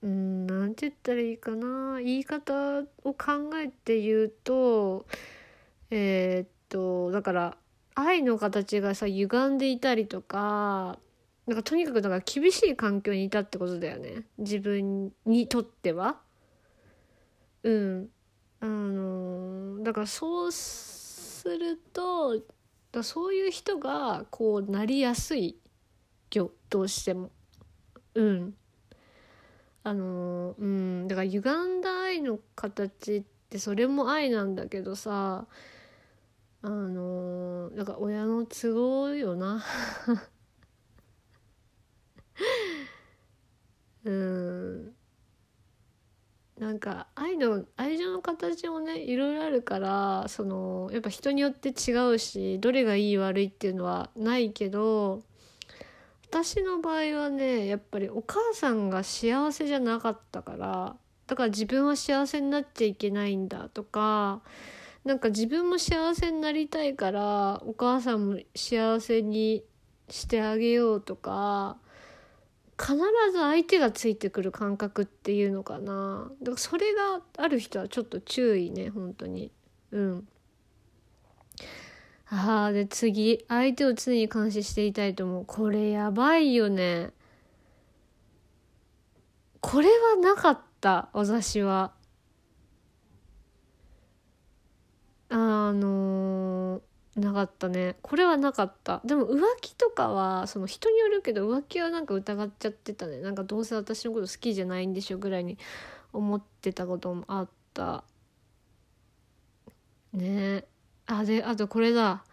[0.01, 1.99] うんなんて言ったらいいかな。
[2.01, 5.06] 言い方を考えて言うと
[5.89, 7.58] えー、っとだから
[7.94, 10.98] 愛の形がさ歪んでいたりとか
[11.46, 14.24] なんかとにかくだから厳しい環境にいたってことだよね。
[14.38, 16.20] 自分にとっては。
[17.64, 18.10] うん。
[18.62, 22.40] あのだからそうすると
[22.92, 25.58] だそういう人がこうなりやすい
[26.34, 27.32] よどうしても。
[28.14, 28.54] うん。
[29.84, 31.08] あのうん。
[31.08, 35.48] だから歪んだ愛の形ってそれも愛なんだけどさ
[36.63, 39.63] あのなんか親の都合よな。
[44.06, 44.95] うん。
[46.62, 55.24] なんか愛の愛情の形もねいろいろあるからそのやっぱ人によって違うしどれがいい悪いっていうのはないけど
[56.30, 60.95] 私の場合はねやっぱりお母さんが幸せじゃなかったから
[61.26, 64.41] だから自分は幸せになっちゃいけないんだとか
[65.06, 69.64] なんか自分も幸せになりたいからお母さんも幸せに
[70.10, 71.78] してあげようとか
[72.80, 72.96] 必
[73.32, 79.52] ず相手がついてくる感覚っていうのかなだからそれがある人はちょっと注意ね本当に
[79.92, 80.28] うん
[82.34, 83.44] ああ、で次。
[83.50, 85.46] 相手を常に監視していたいと思う。
[85.46, 87.12] これやばいよね。
[89.60, 91.92] これはなかった、私は。
[95.32, 96.82] あの、
[97.15, 97.96] なかったね。
[98.02, 99.02] これはなかった。
[99.06, 103.20] でも浮気とかは、その人によるけど浮気はなんか疑っちゃってたね。
[103.22, 105.58] なんかどうせ私のこと好きじゃないんでしょぐらいに
[106.12, 108.04] 思ってたこともあった。
[110.13, 110.65] ね
[111.06, 112.24] あ、で、あとこれだ。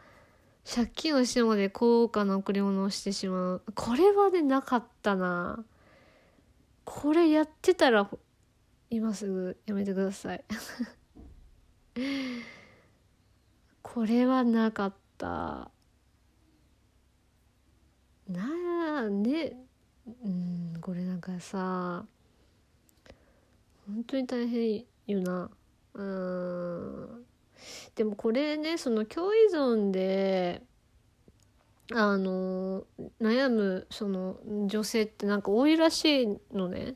[0.65, 3.63] 借金をしてまで高価な贈り物をしてしまう。
[3.77, 5.65] これはね、なかったな。
[6.85, 8.11] これやってたら、
[8.91, 10.45] 今すぐやめてください。
[13.95, 15.71] これはなかった。
[18.29, 18.45] な
[19.07, 19.57] あ、ね、
[20.25, 22.05] うん、これなんかさ、
[23.87, 25.51] 本当に大変よな。
[25.95, 27.25] うん。
[27.97, 30.63] でもこれねその共依存で
[31.93, 32.85] あの
[33.21, 36.95] 悩むその女性ってなんか多いらしいのね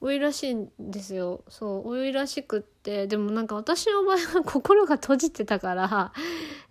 [0.00, 1.42] 多いらしいんですよ。
[1.48, 3.06] そう多いらしくって。
[3.08, 6.12] でもなんか私の場合は心が閉じてたから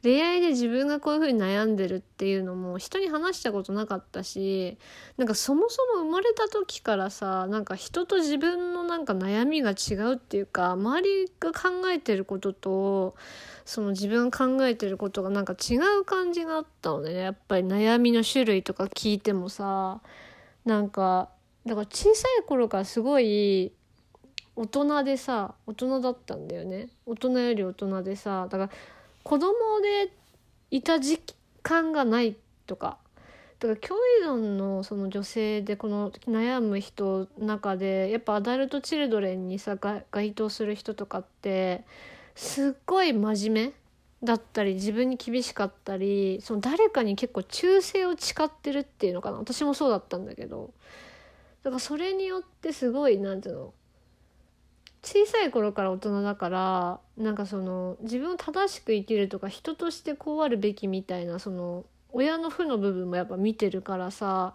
[0.01, 4.77] 恋愛で自分がこういう風に悩んでるっていうのも人に話したことなかったし
[5.17, 13.15] なんかそもそも生まれた時からさなんか人と自分のなんか悩みが違うっていうか周りが考えてることと
[13.65, 17.13] その自分が考えてることがなんか違う感じがあったのね。
[17.13, 20.01] やっぱり悩みの種類とか聞いてもさ
[20.65, 21.29] なんか
[21.67, 23.71] だから小さい頃からすごい
[24.55, 26.89] 大人でさ大人だったんだよね。
[27.05, 28.69] 大人より大人でさだから
[29.23, 30.11] 子供で
[30.71, 31.21] いた時
[31.61, 32.97] 間がないとか。
[33.59, 41.83] だから共依存のその女性でこの悩む人の中でやっぱアダルト・チルドレンにさ該当する人とかって
[42.35, 43.73] すっごい真面目
[44.23, 49.37] だったり自分に厳しかったりその誰かに結構忠誠を誓ってるっていうのかな。
[49.37, 50.71] 私もそうだったんだけど。
[51.63, 53.73] だからそれによってすごい何ていうの
[55.03, 64.53] 小さい頃から大人だからなんかその自分を正しく生きるとか人としてこうあるべきみたいなその親の負の部分もやっぱ見てるからさ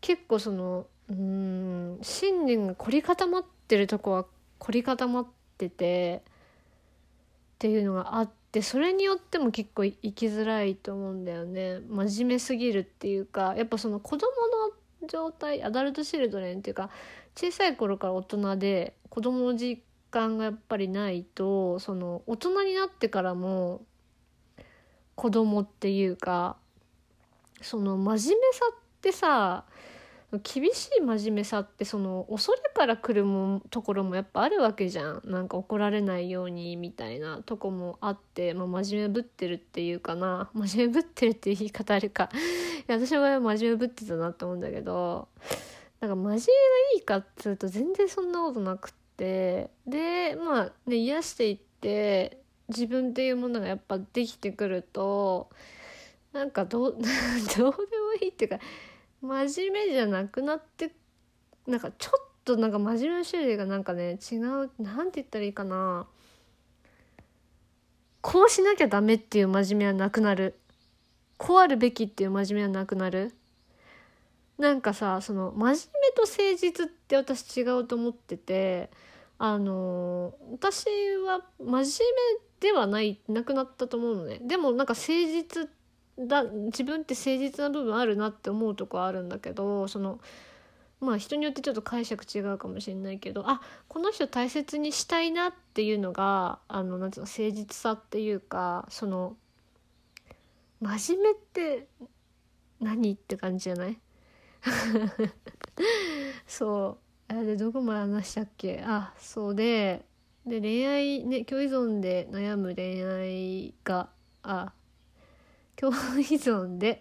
[0.00, 4.26] 結構そのうん信念が凝り固まってるとこは
[4.58, 11.80] 凝り固まっててっていうのがあってそれによっても結構生きづらいと思うんだよね。
[11.88, 14.28] 真面目すぎるっていうかやっぱその子供
[14.68, 14.74] の
[15.06, 16.90] 状態アダルトシルドレンっていうか
[17.34, 23.82] 小さい頃から大人で子供の実感がやっぱりないとその大人になってからも
[25.14, 26.56] 子供っていうか
[27.62, 29.64] その真面目さってさ
[30.42, 35.22] 厳しい真面目さってその恐れから来るもところもやっぱあるわけじゃん。
[35.24, 42.30] なんか怒られないようにみたいなとこもあって、まあ、真面目ぶってるっていうかな 真面目ぶってるっていう言い方あるか。
[42.88, 45.28] いや私は真面目ぶってたなと思うんだけど
[46.00, 46.40] なんか真面目が
[46.94, 49.70] いいかっつうと全然そんなことなくって。
[49.86, 55.48] でまあね癒していって自分っていうものがやっぱできてくると
[56.32, 57.06] なんかどう どう
[57.56, 57.72] でも
[58.20, 58.58] いいっていうか
[59.22, 60.92] 真面目じゃなくなって
[61.66, 66.06] なんかちょっとなんか真面目な種類がなんかね違う何て言ったらいいかな。
[68.20, 70.58] こうしなきゃダメっていう真面目はなくなる。
[71.38, 73.34] こうあるべきっていう真面目はなくなる。
[74.58, 75.78] なんかさその真面目
[76.16, 78.90] と誠実って私違うと思ってて
[79.38, 80.86] あの私
[81.26, 84.38] は真面目ではないなくなったと思うのね。
[84.42, 85.68] でもなんか誠実
[86.18, 90.18] だ自分って誠実な部分あるなって思うとこあるんだけどその
[91.00, 99.36] まあ人によってちょっと解釈違うかもしれないけどあこの人大切にしたいなっていうのがあのなんていうの誠実さっていうかその
[100.80, 101.88] 真面目って
[102.80, 103.98] 何って感じじゃない？
[106.46, 107.06] そう。
[107.28, 108.82] あれどこまで話したっけ？
[108.86, 110.04] あそうで
[110.46, 114.08] で恋愛ね共依存で悩む恋愛が
[114.42, 114.72] あ
[115.76, 117.00] 共依存で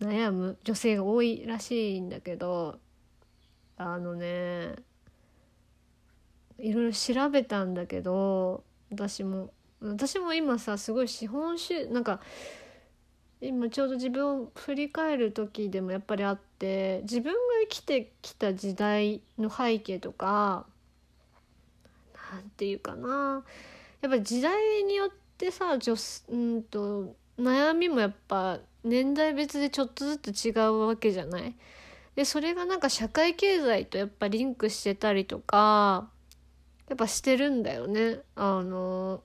[0.00, 2.78] 悩む女性が多いらしいんだけど
[3.76, 4.74] あのね
[6.58, 12.20] いろいろ調べたんだけど私も私も今さすごい資本主なんか
[13.40, 17.38] 今ちょうど自分を振り返る時でもやっぱりあって自分が
[17.68, 20.66] 生きてきた時代の背景とか
[22.32, 23.44] なんていうかな
[24.00, 25.94] やっぱ時代によってさ女
[26.28, 31.54] うんと悩みもやっぱ年代別でちょっとずつ違うわけじゃない？
[32.14, 36.08] でそれがなんか社会経済とやっぱリンクしてたりとか
[36.88, 38.20] やっぱしてるんだよね。
[38.34, 39.22] あの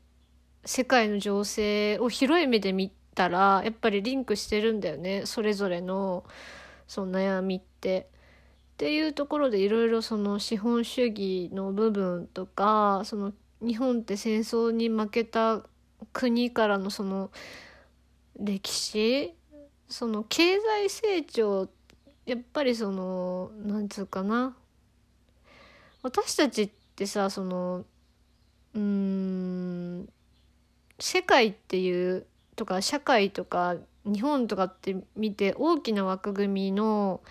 [0.66, 5.26] 世界の情勢を広い目で見たらやっぱりリンクしてるんだよね。
[5.26, 6.26] それぞれの
[6.88, 8.10] その悩みって。
[8.74, 13.32] っていうところでいろいろその資本主義の部分とかその
[13.62, 15.62] 日本って戦争に負けた
[16.14, 17.32] 国からのその
[18.40, 19.34] 歴史
[19.88, 21.70] その経済成長
[22.26, 24.56] やっぱりそのなんつうかな。
[26.04, 27.86] 私たちってさその
[28.74, 30.10] うん
[31.00, 32.26] 世界っていう
[32.56, 33.76] とか社会とか
[34.06, 37.22] 日本とかって見て大きな枠組みの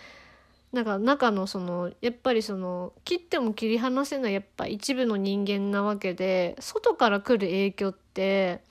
[0.72, 8.62] なんか中のそのやっぱりその切っても切り離せないやっぱ一部の人間なわけで外から来る影響って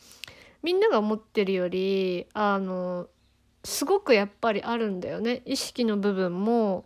[0.63, 3.07] みんなが思ってるよりあの
[3.65, 5.41] すごくやっぱりあるんだよね。
[5.45, 6.85] 意識の部分も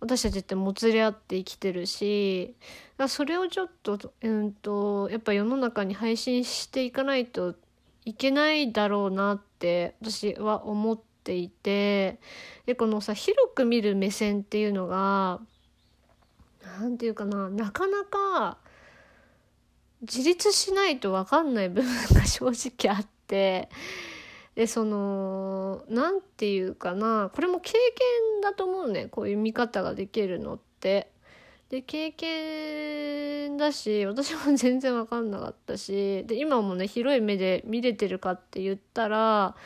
[0.00, 2.56] 私たちってもつれ合って生きてるし
[3.08, 7.54] それをちょっと,、うんと、やっぱ世の中に配信していかないと
[8.04, 12.18] いけないだろうなって私は思ってていて
[12.66, 15.40] でこのさ広く見る目線っていうのが
[16.78, 18.58] 何て言うかななかなか
[20.02, 23.68] 自立しないと分かんない部分が 正直あって
[24.54, 31.10] でその何て言うかなこれも経験だと思うねこういう見方ができるのって。
[31.70, 39.56] で経験だし私も全然分かんなかったしで今もね広い目で見れてるかって言ったら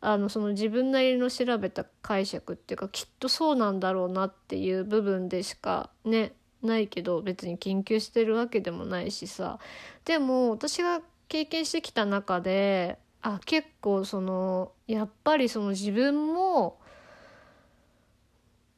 [0.00, 6.32] あのその自分なりの調べた解釈っていうかきっとそうなんだろうなっていう部分でしかね
[6.62, 9.58] ないけど別に研究してるわけでもないしさ。
[10.04, 16.78] でも私が経験してきた中であ結構そのやっぱりその自分も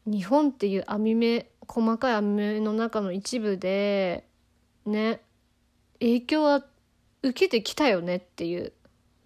[0.06, 4.26] 日本っていう網目細かい網目の中の一部で
[4.86, 5.20] ね
[6.00, 6.64] 影響は
[7.22, 8.72] 受けてきたよねっていう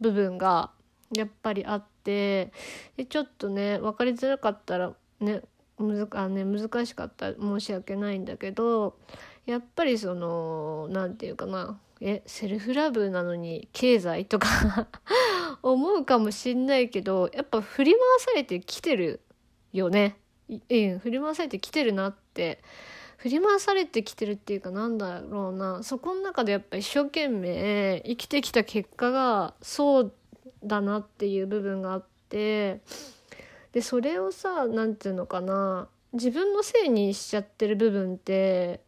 [0.00, 0.70] 部分が
[1.12, 2.52] やっぱりあって
[2.96, 5.42] でちょっとね分かりづらかったらね
[5.78, 8.96] むあね難しかったら申し訳ないんだけど
[9.46, 14.88] やっぱりその何て言うかなえセルフラブなのに経済とか
[15.62, 19.20] 思うかもしんないけどやっぱ振り回されてきてる
[19.72, 20.16] よね。
[20.48, 22.62] うん、振り回されてきてるなって
[23.16, 30.12] 振り回されてきてるっていうかなんだろうなそこの中でやっぱ一生懸命生きてきた結果がそう
[30.64, 32.80] だなっていう部分があって
[33.72, 38.80] でそれをさ何て言うのかな自分のせいにしちゃってる部分って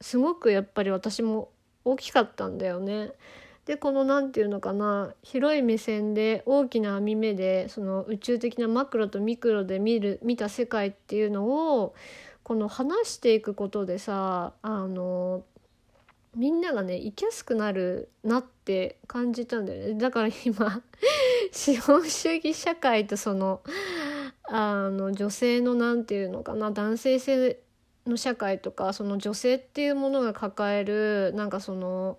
[0.00, 1.50] すごくやっぱり私も
[1.84, 3.12] 大きかったんだよね。
[3.66, 11.94] でこの何て言うのかな広い目線で大きな網目でその宇宙的なマクロとミクロで見る見た世界っていうのを
[12.42, 15.44] この話していくことでさあの
[16.34, 19.94] みんながね生きやすくなるなって感じたんだよね。
[19.94, 20.82] だから今
[21.52, 23.62] 資本主義社会とその
[24.44, 27.60] あの女性の何て言うのかな男性性
[28.06, 32.18] の社会とかその女性っていうものが抱えるなんかその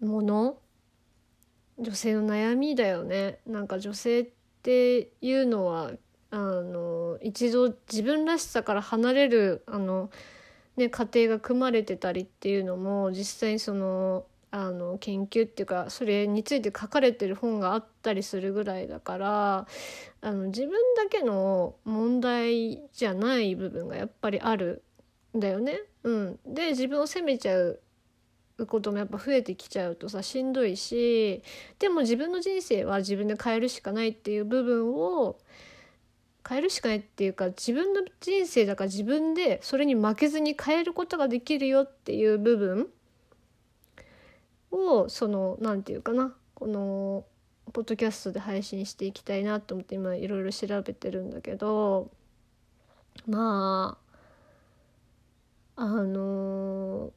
[0.00, 0.58] もの？
[1.78, 3.38] 女性の悩みだよね。
[3.46, 4.28] なんか女性っ
[4.62, 5.92] ていうのは
[6.30, 10.10] あの一度自分らしさから離れるあの、
[10.76, 19.66] ね、家庭が組まれてたりっていうのも実際にそのあの研究っていうかそれについて書かれてる本があったりするぐらいだから
[20.20, 24.82] あの自分だけの問題じゃない部分がやっぱりある
[25.34, 25.80] んだよね。
[26.04, 27.80] うん、で自分を責めちゃう
[28.66, 31.42] こともやっぱ増えてきちゃうとさしんどいし
[31.78, 35.38] でも自分の人生は自分で変えるしかないっていう部分を
[36.48, 42.88] 変えるしかないっていうか自分の人生だから自分でそれに負けずに変えることができるよっていう部分
[44.70, 47.24] をその何て言うかなこの
[47.72, 52.10] ポッドキャストで配信していきたいなと思って今いろいろ調べてるんだけど
[53.26, 53.96] ま
[55.76, 57.10] ああのー、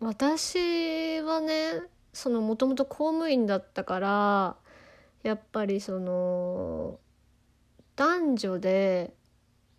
[0.00, 1.82] 私はね
[2.12, 4.56] そのもともと公務員だったから
[5.22, 6.98] やっぱりその
[7.98, 9.12] 男女で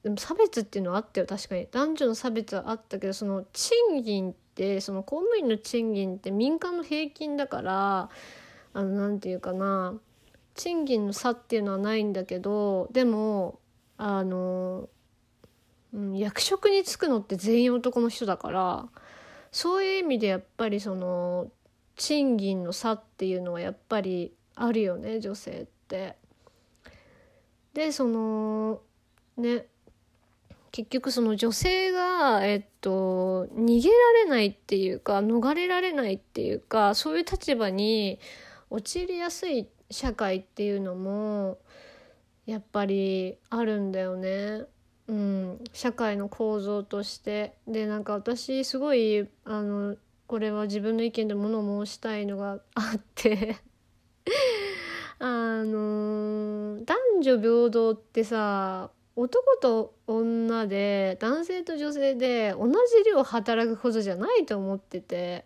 [0.04, 8.10] でも差別っていうのはあったよ確かに男女の差別はあったけどその賃金ってその公務員の賃金って民間の平均だから
[8.74, 9.94] あのなんていうかな
[10.56, 13.60] 賃金の差っていうのはないんだけどでも
[13.98, 14.90] あの、
[15.94, 18.86] うん、役職に就くのって全員男の人だから
[19.52, 21.48] そういう意味でやっぱりその
[21.96, 26.19] 賃金の差っていうのはやっぱりあるよね女性って。
[27.74, 28.82] でその
[29.38, 29.66] ね
[30.72, 38.20] 結局その女性が、えっと、逃げられないっていうか逃れられないっていうかそういう立場に
[38.70, 41.58] 陥りやすい社会っていうのも
[42.46, 44.64] やっぱりあるんだよね。
[45.08, 47.56] うん、社会の構造として。
[47.68, 49.96] でなんか私すごいあの
[50.28, 53.58] これは自分の意見で物申したいのがあって。
[57.20, 65.46] 男女平等ってさ男と女で男性と女性で同じ量働くことじゃないと思ってて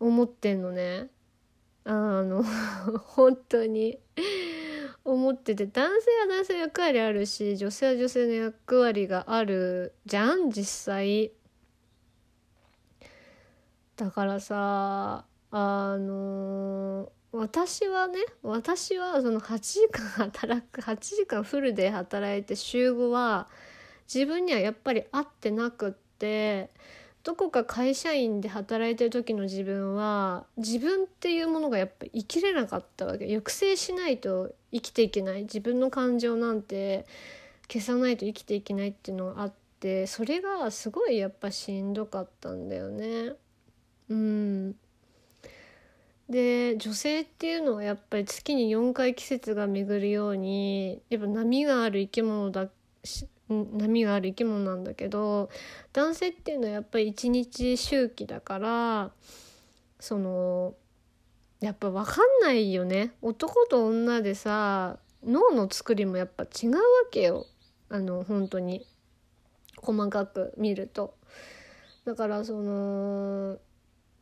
[0.00, 1.06] 思ってんのね。
[1.84, 2.42] あの
[3.06, 3.98] 本当に。
[5.06, 10.64] 思ってて男性は男性の役割あるし女性は女性の役割があるじゃん実
[10.94, 11.30] 際。
[13.96, 23.48] だからさあの私はね私はその8時間働く 8時間フルで働いて週5は
[24.12, 26.70] 自分にはやっぱり合ってなくって
[27.24, 33.26] どこか会社員で働いてる時の自分は自分っていうものがやっぱ生きれなかったわけ。
[33.26, 35.42] 抑制しないと生きていけない。
[35.42, 37.06] 自分の感情なんて
[37.66, 43.32] 消さないと生きていけないっていうのがあってそれがすごいやっぱしんどかったんだよね。
[44.10, 44.76] うん。
[46.28, 52.68] で女性っていうのはやっぱり月に4回季節が巡るようにやっぱ波がある生き物だ
[53.02, 55.50] し波がある生き物なんだけど
[55.92, 59.10] 男性っていうのはやっぱり一日周期だから
[60.00, 60.74] その
[61.60, 63.12] やっぱ分かんないよね。
[63.22, 67.46] 男と女でさ脳の作りもやっぱ違うわけよ。
[67.88, 68.86] あの本当に。
[69.84, 71.14] 細かく見ると。
[72.04, 73.58] だからその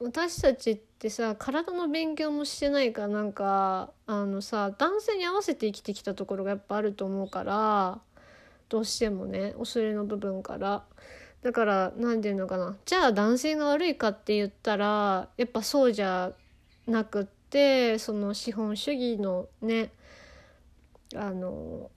[0.02, 8.00] 私たちってさ体の勉強もしてないからなんかあのさ男性に合わせて生きてきたところがやっぱあると思うから
[8.68, 10.84] どうしてもね恐れの部分から。
[11.42, 12.76] だから何て言うのかな。
[12.84, 16.32] じゃあ男性が悪いかって言ったらやっぱそうじゃ
[16.86, 19.90] なくってその資本主義のね
[21.16, 21.90] あの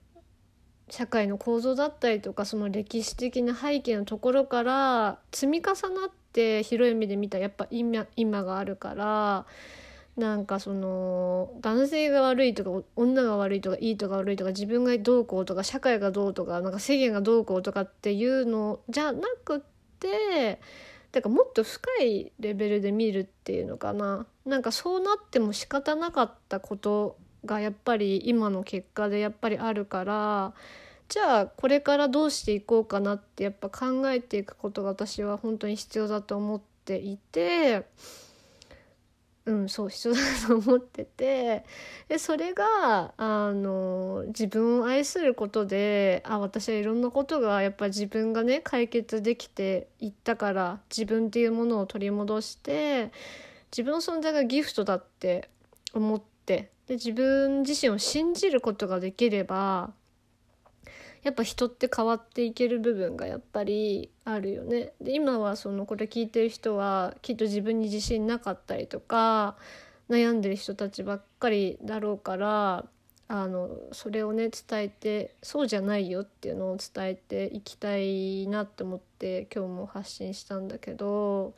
[0.90, 6.25] 社会の構造だったりとかその歴史的な背景のところから積み重なって
[6.62, 9.46] 広い目で見たらやっぱ今今があるから
[10.16, 19.60] なんかその男性が悪いとか女が悪いとかいいとか悪いとか自分がどうこうとか社会がどうとかなんか世間がどうこうとかっていうのじゃなくっ
[20.00, 20.60] て
[21.12, 24.26] だからもっと深いレベルで見るっていうのかな。
[24.44, 30.54] なんかそうなっても仕方なかったことがやっぱり今の結果でやっぱりあるから
[31.08, 37.86] じゃあこれからどうしていこうかなってやっぱ考えていくことが私は本当に必要だと思っていて。
[39.46, 41.64] うんそう必要だと思ってて
[42.08, 53.12] でそれがあの自分を愛することであ私はいろんなことがやっぱ自分がね解決できていったから自分っていうものを取り戻して
[53.70, 55.48] 自分の存在がギフトだって
[55.94, 59.92] 思ってで自分自身を信じることができれば
[61.26, 64.92] やっぱ人って変わっていける部分がやっぱりあるよね。
[65.00, 69.56] で今はそのこれ聞いてる人はきっと自分に自信なかったりとか
[70.08, 72.84] 悩んでる人たちばっかりだろうから
[73.26, 81.54] あのそれをね伝えてそうじゃないよっていうのを伝えていきたいなって思って今日も発信したんだけど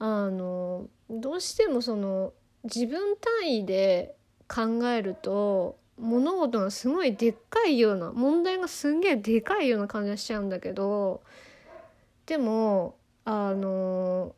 [0.00, 2.32] あのどうしてもその
[2.64, 4.16] 自分単位で
[4.48, 11.22] 考えると物事がすごいでっかいような問題がすんげえでかいような感じがしちゃうんだけど
[12.26, 14.34] でもあの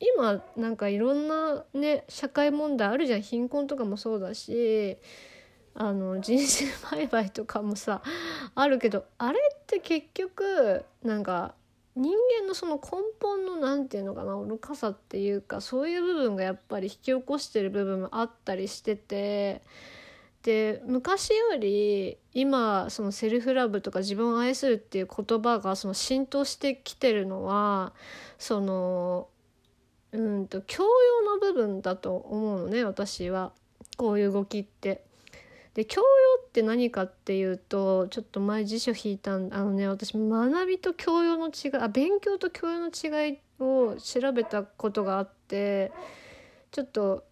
[0.00, 3.22] 今なんかいろんなね社会問題あるじゃん。
[3.22, 4.96] 貧困とかもそうだし
[5.74, 6.46] あの人身
[6.90, 8.02] 売買とかもさ
[8.54, 11.54] あるけどあれって結局なんか
[11.94, 12.90] 人間のその根
[13.20, 19.62] 本の何て言うのかな愚かさっていうかそういう部分がやっぱり引き起こしてる部分もあったりしてて
[20.42, 27.92] で昔より今そのセルフラブとか自分を愛するっていう言葉がその浸透してきてるのは
[28.38, 29.28] その
[30.10, 33.52] うんと教養の部分だと思うのね私は
[33.96, 35.04] こういう動きって。
[35.74, 36.06] で教養
[36.46, 45.90] って何かっていうとちょっと前辞書引いたんあのね私学びと教養の違いあ勉強と教養の違いを調べたことがあって
[46.72, 47.24] ちょっと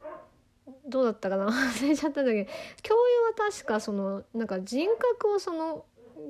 [0.87, 1.47] どうだったかな？
[1.51, 2.51] 忘れちゃったんだけど。
[2.83, 5.85] 教養は確かそのなんか人格をその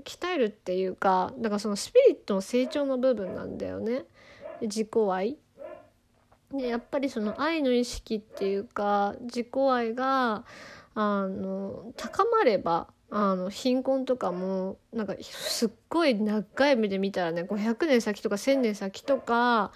[0.05, 4.05] 鍛えるっていうかだからそのスピリットの成長の部分なんだよね。
[4.61, 5.39] 自己愛。
[6.53, 10.45] でやっぱりその愛の意識っていうか自己愛が
[10.95, 19.73] あの高まればあの貧困とかもなんかすっごい長い目で見たらね500年先とか1,000年先とか、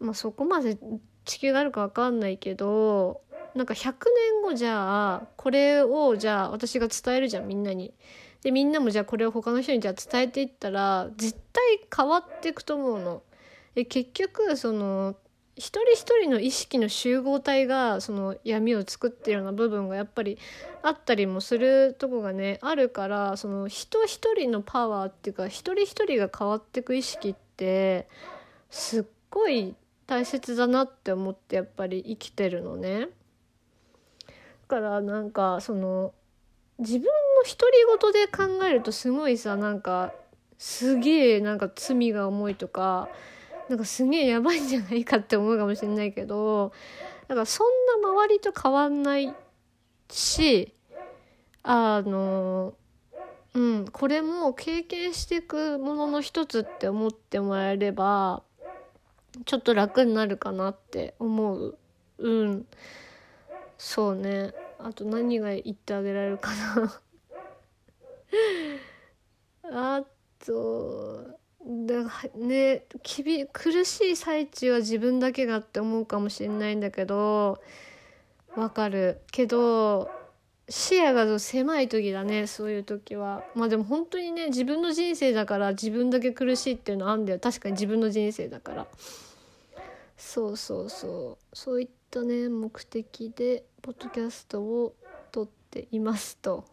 [0.00, 0.78] まあ、そこまで
[1.24, 3.22] 地球があるか分かんないけど
[3.54, 7.94] なんか100年後じゃあこれをじゃあ私が伝えるじゃんみんなに。
[8.42, 13.22] でみんなもじゃあこれを他の人にじゃあ伝えていったら絶対変わっていくと思うの。
[13.74, 15.16] で結局その
[15.56, 20.36] 一人一人の意識の集合体がその闇を作ってるような部分がやっぱり
[20.82, 28.08] あったりもするとこがねあるからその人一人のパワーっていうか一人一人が変わってく意識って
[28.68, 29.76] すっごい
[30.06, 33.08] 大切だなって思ってやっぱり生きてるのね。
[34.64, 36.12] からなんかその
[36.78, 37.10] 自分の
[37.48, 40.12] 独り言で考えるとすごいさなんか
[40.58, 43.10] すげえなんか罪が重いとか
[43.68, 46.72] なんかすげえやばいんじゃないかって思うかもしれないけど
[47.28, 49.36] だかそんな周りと変わんない
[50.10, 50.72] し
[51.62, 52.74] あの
[53.54, 58.42] うんこれも経験していくものの一つって思ってもらえれば
[59.44, 61.78] ちょっと楽になるかなって思う。
[62.18, 62.66] うん。
[63.84, 64.54] そうね。
[64.78, 67.00] あと何が言ってあげられるかな。
[70.00, 70.04] あ
[70.44, 77.60] とだねきび苦しい最中は自分だけがって思うかもしれないんだけど
[78.56, 79.20] わかる。
[79.30, 80.10] けど
[80.66, 83.44] 視野が狭い時だねそういう時は。
[83.54, 87.38] まあでも本当にね自分の人生だから自分だけ苦しいっていうのあんだよ。
[87.38, 88.86] 確かに自分の人生だから。
[90.16, 91.56] そうそうそう。
[91.56, 94.94] そういったたね目的でポッドキャストを
[95.32, 96.64] 撮っていますと。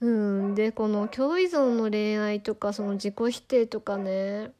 [0.00, 4.52] うん、でこの共依存の恋愛とかその自己否定とかね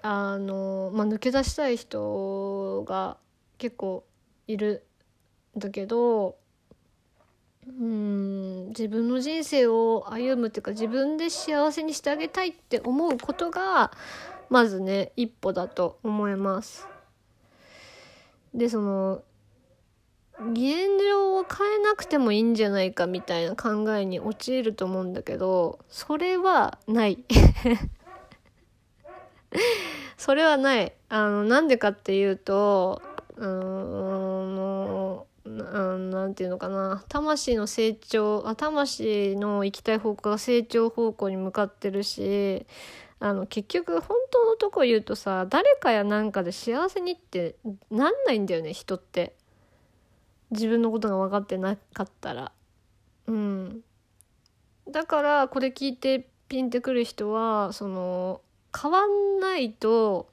[0.00, 3.18] あの、まあ、抜け出したい人が
[3.58, 4.04] 結構
[4.46, 4.86] いる
[5.54, 6.36] んだけど
[7.66, 13.92] うん自分の人生を歩むっていうか自分で幸せにしてあげたいって思うことが
[14.48, 16.89] まずね一歩だと思います。
[18.54, 19.22] でその
[20.40, 27.18] 現状を変えなくてもいいんじゃないかみたいな考えに陥ると思うんだけどそれはない。
[30.16, 30.92] それはない。
[31.08, 33.02] あのなんでかっていうと
[33.36, 37.04] あのなんていうのかな。
[37.08, 42.66] 魂の成長あ魂の行きたい方向が成長方向に向かってるし
[43.20, 47.54] あの結局本当のとこ言うとさ誰かやなんかで幸せにって
[47.90, 49.34] なんないんだよね人って。
[50.50, 52.52] 自分のことが分かってなかったら。
[53.26, 53.80] うん。
[54.90, 58.40] だからこれ聞いてピンってくる人はその
[58.76, 60.28] 変わんないと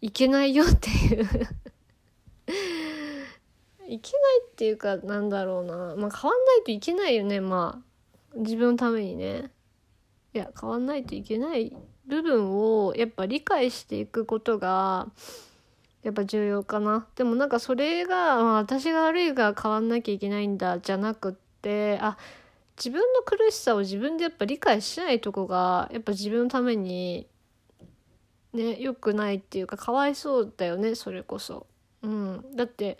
[0.00, 1.24] いけないよっていう。
[3.88, 5.96] いけないっていうかなんだろうな。
[5.96, 8.38] まあ変わんないといけないよねまあ。
[8.38, 9.50] 自分のためにね。
[10.36, 11.72] いや変わんないといけない
[12.06, 15.08] 部分をやっぱ理解していくことが
[16.02, 17.06] やっぱ重要かな。
[17.16, 21.32] でもなんかそれが、まあ、私が悪いが変わんなきゃいけないんだじゃなくっ
[21.62, 22.18] てあ
[22.76, 27.26] 自分の苦しさを自分でやっぱ理解しないとこがやっぱ自分のために
[28.52, 31.66] ね良くないっていうかかわいそうだよねそれこそ。
[32.02, 32.98] うん、だって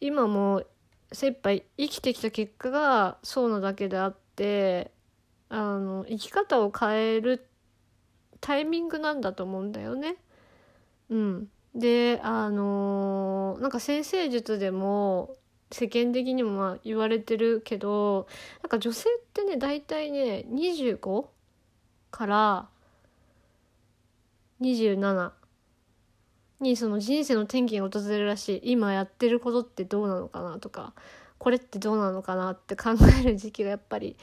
[0.00, 0.64] 今も
[1.12, 4.90] 精一杯生きてきた結果がそうなだけであって
[5.50, 7.46] あの生き方を変える
[8.40, 10.16] タイミングなんだと思うんだよね。
[11.10, 15.36] うんであのーなんか先生術でも
[15.72, 18.26] 世間的にもまあ言われてるけど
[18.62, 21.26] なんか女性ってね大体ね25
[22.10, 22.68] から
[24.60, 25.32] 27
[26.60, 30.92] にその人生の転機が訪れるらしい今やってることってどうなのかなとか
[31.38, 32.90] これってどうなのかなって考
[33.20, 34.16] える時期がやっぱり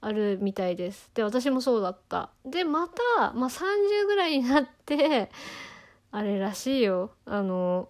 [0.00, 1.10] あるみたいです。
[1.14, 2.30] で私もそうだった。
[2.44, 5.30] でまた、まあ、30ぐらいになって
[6.10, 7.12] あれらしいよ。
[7.24, 7.88] あの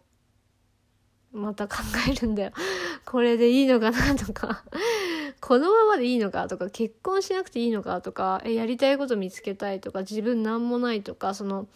[1.33, 1.77] また考
[2.11, 2.53] えるんだよ。
[3.05, 4.65] これでいいのかなとか。
[5.41, 11.69] このままでいいのかとか結婚しなくていいのかとかえやりたいこと見つけたいとか自分なんもないとかその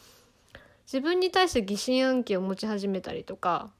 [0.87, 3.71] 自分に対して疑心暗鬼を持ち始めたりとか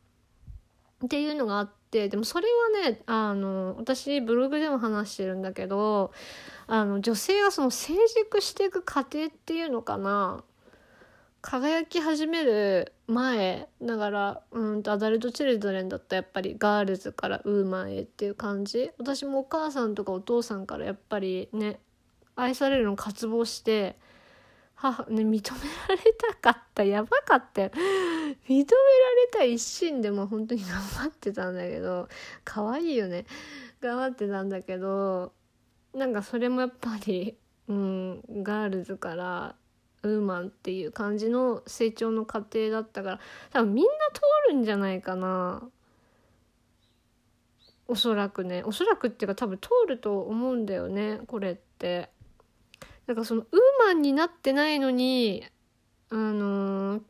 [1.05, 2.49] っていうのがあってでもそれ
[2.83, 6.11] はねあの私ブログでも話してるんだけど
[6.67, 10.43] あの女性がその成熟していく過程っていうのかな。
[11.45, 18.93] 輝き始める前だからうんとアダルト・チルドレンだったやっぱりガールズからウーマンへっていう感じ。
[18.97, 21.81] 私もお母さんとかお父さんからやっぱりね
[22.37, 23.97] 愛されるの渇望して
[24.83, 26.83] 母ね認められたかった？
[26.83, 27.71] やばかったよ。
[27.71, 27.77] 認
[28.49, 28.67] められ
[29.33, 32.09] た一心でも本当に頑張ってたんだけど
[32.45, 33.25] 可愛いよね。
[33.81, 35.33] 頑張ってたんだけど
[35.95, 37.37] なんかそれもやっぱり
[37.69, 39.55] うんガールズから
[40.03, 43.21] ウーマンっていう感じの成長の過程だったから
[43.53, 44.23] 多分みんな通
[44.53, 45.63] るんじゃないかな。
[47.87, 48.65] おそらくね。
[48.65, 52.11] おそらくっていうか多分通ると思うんだよねこれって。
[53.07, 53.49] だかそのウー
[53.87, 55.45] マンになってないのに
[56.11, 57.03] あのー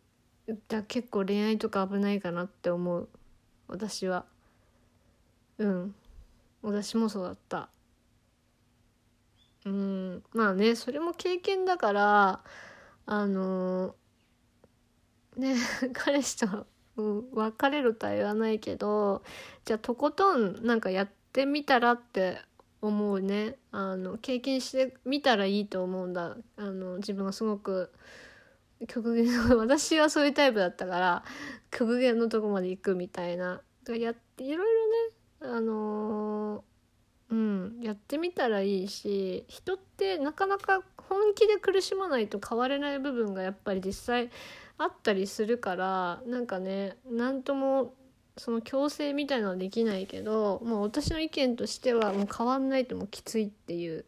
[0.68, 3.08] だ結構恋愛とか危ないかなって思う。
[3.68, 4.24] 私は。
[5.58, 5.94] うん。
[6.62, 7.68] 私もそうだった。
[9.64, 10.22] うん。
[10.32, 12.40] まあねそれも経験だから
[13.06, 13.94] あの
[15.36, 15.54] ね
[15.94, 16.66] 彼氏と、
[17.32, 19.22] 別れるとは言わないけど
[19.64, 22.42] じゃあとことんなんかやってみたらって
[22.82, 23.56] 思うね。
[23.70, 26.36] あの経験してみたらいいと思うんだ。
[26.56, 27.90] あの自分がすごく
[28.86, 29.26] 極限
[29.56, 31.24] 私はそういうタイプだったから
[31.70, 33.62] 極限のとこまで行くみたいな。
[33.88, 34.74] やっていろい
[35.40, 36.64] ろねあの
[37.30, 44.30] うんやってみたらいいし人ってなかなか本気で苦しまないと変われない部分がやっぱり実際
[44.78, 47.94] あったりするからなんかね何とも
[48.36, 54.04] その強制みたいなのはできないけどもう私の意見としてはもう変わんないともうきついっていう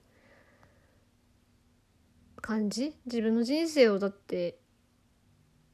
[2.41, 2.95] 感じ？
[3.07, 4.57] 自分の人生をだって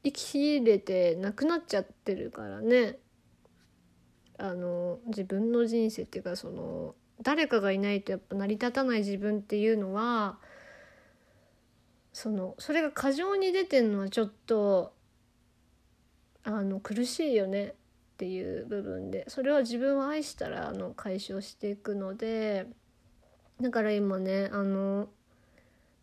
[0.03, 2.97] 生き入れてなくなっちゃってるからね。
[4.37, 10.39] あの自分の人生っていうかその誰かがいないとやっぱ成り立たない自分っていうのは
[12.11, 14.93] そのそれが過剰に出てるのはちょっと
[16.43, 17.75] あの苦しいよね。
[18.21, 22.67] っていう部分でそれは自分を愛したらあの解消していくので
[23.59, 25.09] だから今ねあの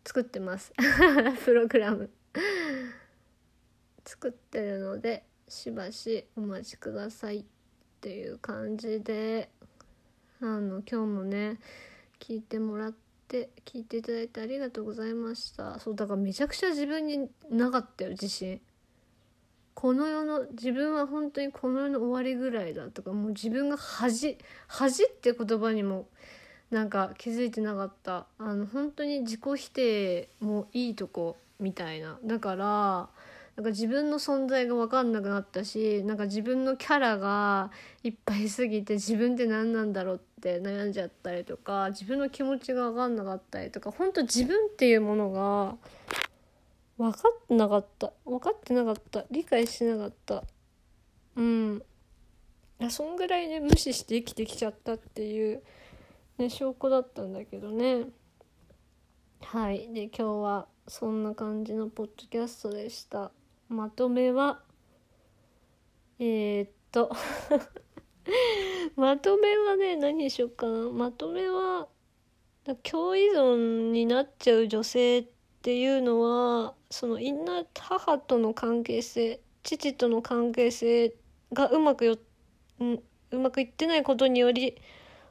[0.05, 0.73] 作ってます。
[1.45, 2.09] プログラム。
[4.03, 7.45] 作ってるのでしばしお待ちくださいっ
[8.01, 9.49] ていう感じで
[10.41, 11.59] あの今日もね
[12.19, 12.95] 聞いてもらっ
[13.29, 15.79] て聞いていただいてありがとうございました。
[15.79, 18.59] そうだからめちゃくちゃ自分になかったよ自信。
[19.79, 26.09] この世の自分は本当にこの世の終わりぐらいだとかもう自分が恥恥って言葉にも
[26.69, 28.25] なんか気づいてなかった。
[28.39, 32.19] あの本当に自己否定もいいとこみたいな。
[32.25, 32.65] だから
[33.55, 37.71] なんか自分の存在が分かんなくなったしなんか自分のキャラが
[38.03, 45.75] いっぱいすぎて自分って何なんだろうって悩んじゃったりとか自分の気持ちが分かんなかったりとか本当自分っていうものが
[46.99, 48.11] 分かってなかった。
[48.25, 49.23] 分かってなかった。
[49.31, 50.43] 理解してなかった。
[51.37, 51.81] うん。
[52.89, 55.63] そんぐらいね無視して生きてきちゃったっていう
[56.37, 58.07] ね証拠だったんだけどね。
[59.41, 59.93] はい。
[59.93, 63.31] で今日はそんな感じのポッドキャストでした。
[63.69, 64.59] まとめは
[66.19, 67.15] えー、っと
[68.97, 70.89] まとめはね何にしようかな。
[70.89, 71.87] まとめは
[72.83, 75.27] 共依存になっちゃう女性っ
[75.61, 81.13] ていうのはそのインナー母との関係性父との関係性
[81.53, 82.17] がうまくよ、
[82.79, 84.81] う、まくいってないことにより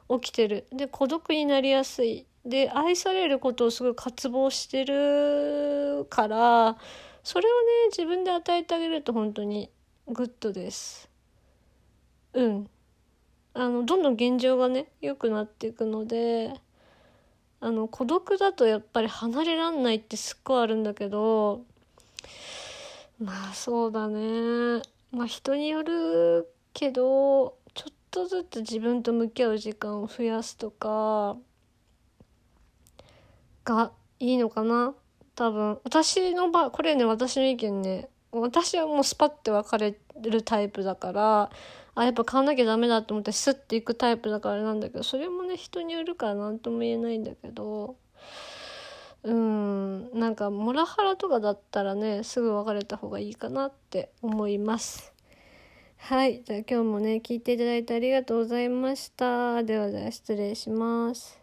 [0.09, 0.67] 起きてる。
[0.71, 2.25] で孤独になりやすい。
[2.45, 6.77] で愛されることをすごい渇望してるから
[7.21, 9.69] それをね自分で与えてあげると本当に
[10.07, 11.09] good です。
[12.33, 12.69] うん。
[13.53, 16.53] あのどんどん現状がね良くなっていくので。
[17.61, 21.61] あの孤独だとやっぱり離れらんないってすっごいあるんだけど
[23.21, 24.81] まあそうだね。
[25.11, 31.35] まあ人によるけどちょっとずつ自分と向き合う時間を増やすとか
[33.65, 34.93] がいいのかな。
[35.35, 35.79] 多分。
[35.83, 38.09] 私の場これね私の意見ね。
[38.31, 41.49] 私はもうスパッて別れるタイプだから
[41.95, 47.95] あやっぱ買わなきゃダメだと思ってスッていくタイプだからなんだけどそれもね人によるから何とも言えないんだけど
[49.23, 55.13] うんなんかモラハラとかだったらねすぐ別れた方がいいかなって思います。
[55.97, 59.63] はいじゃあ今日もね聞いていただいてありがとうございました。
[59.63, 61.38] ではでは失礼します。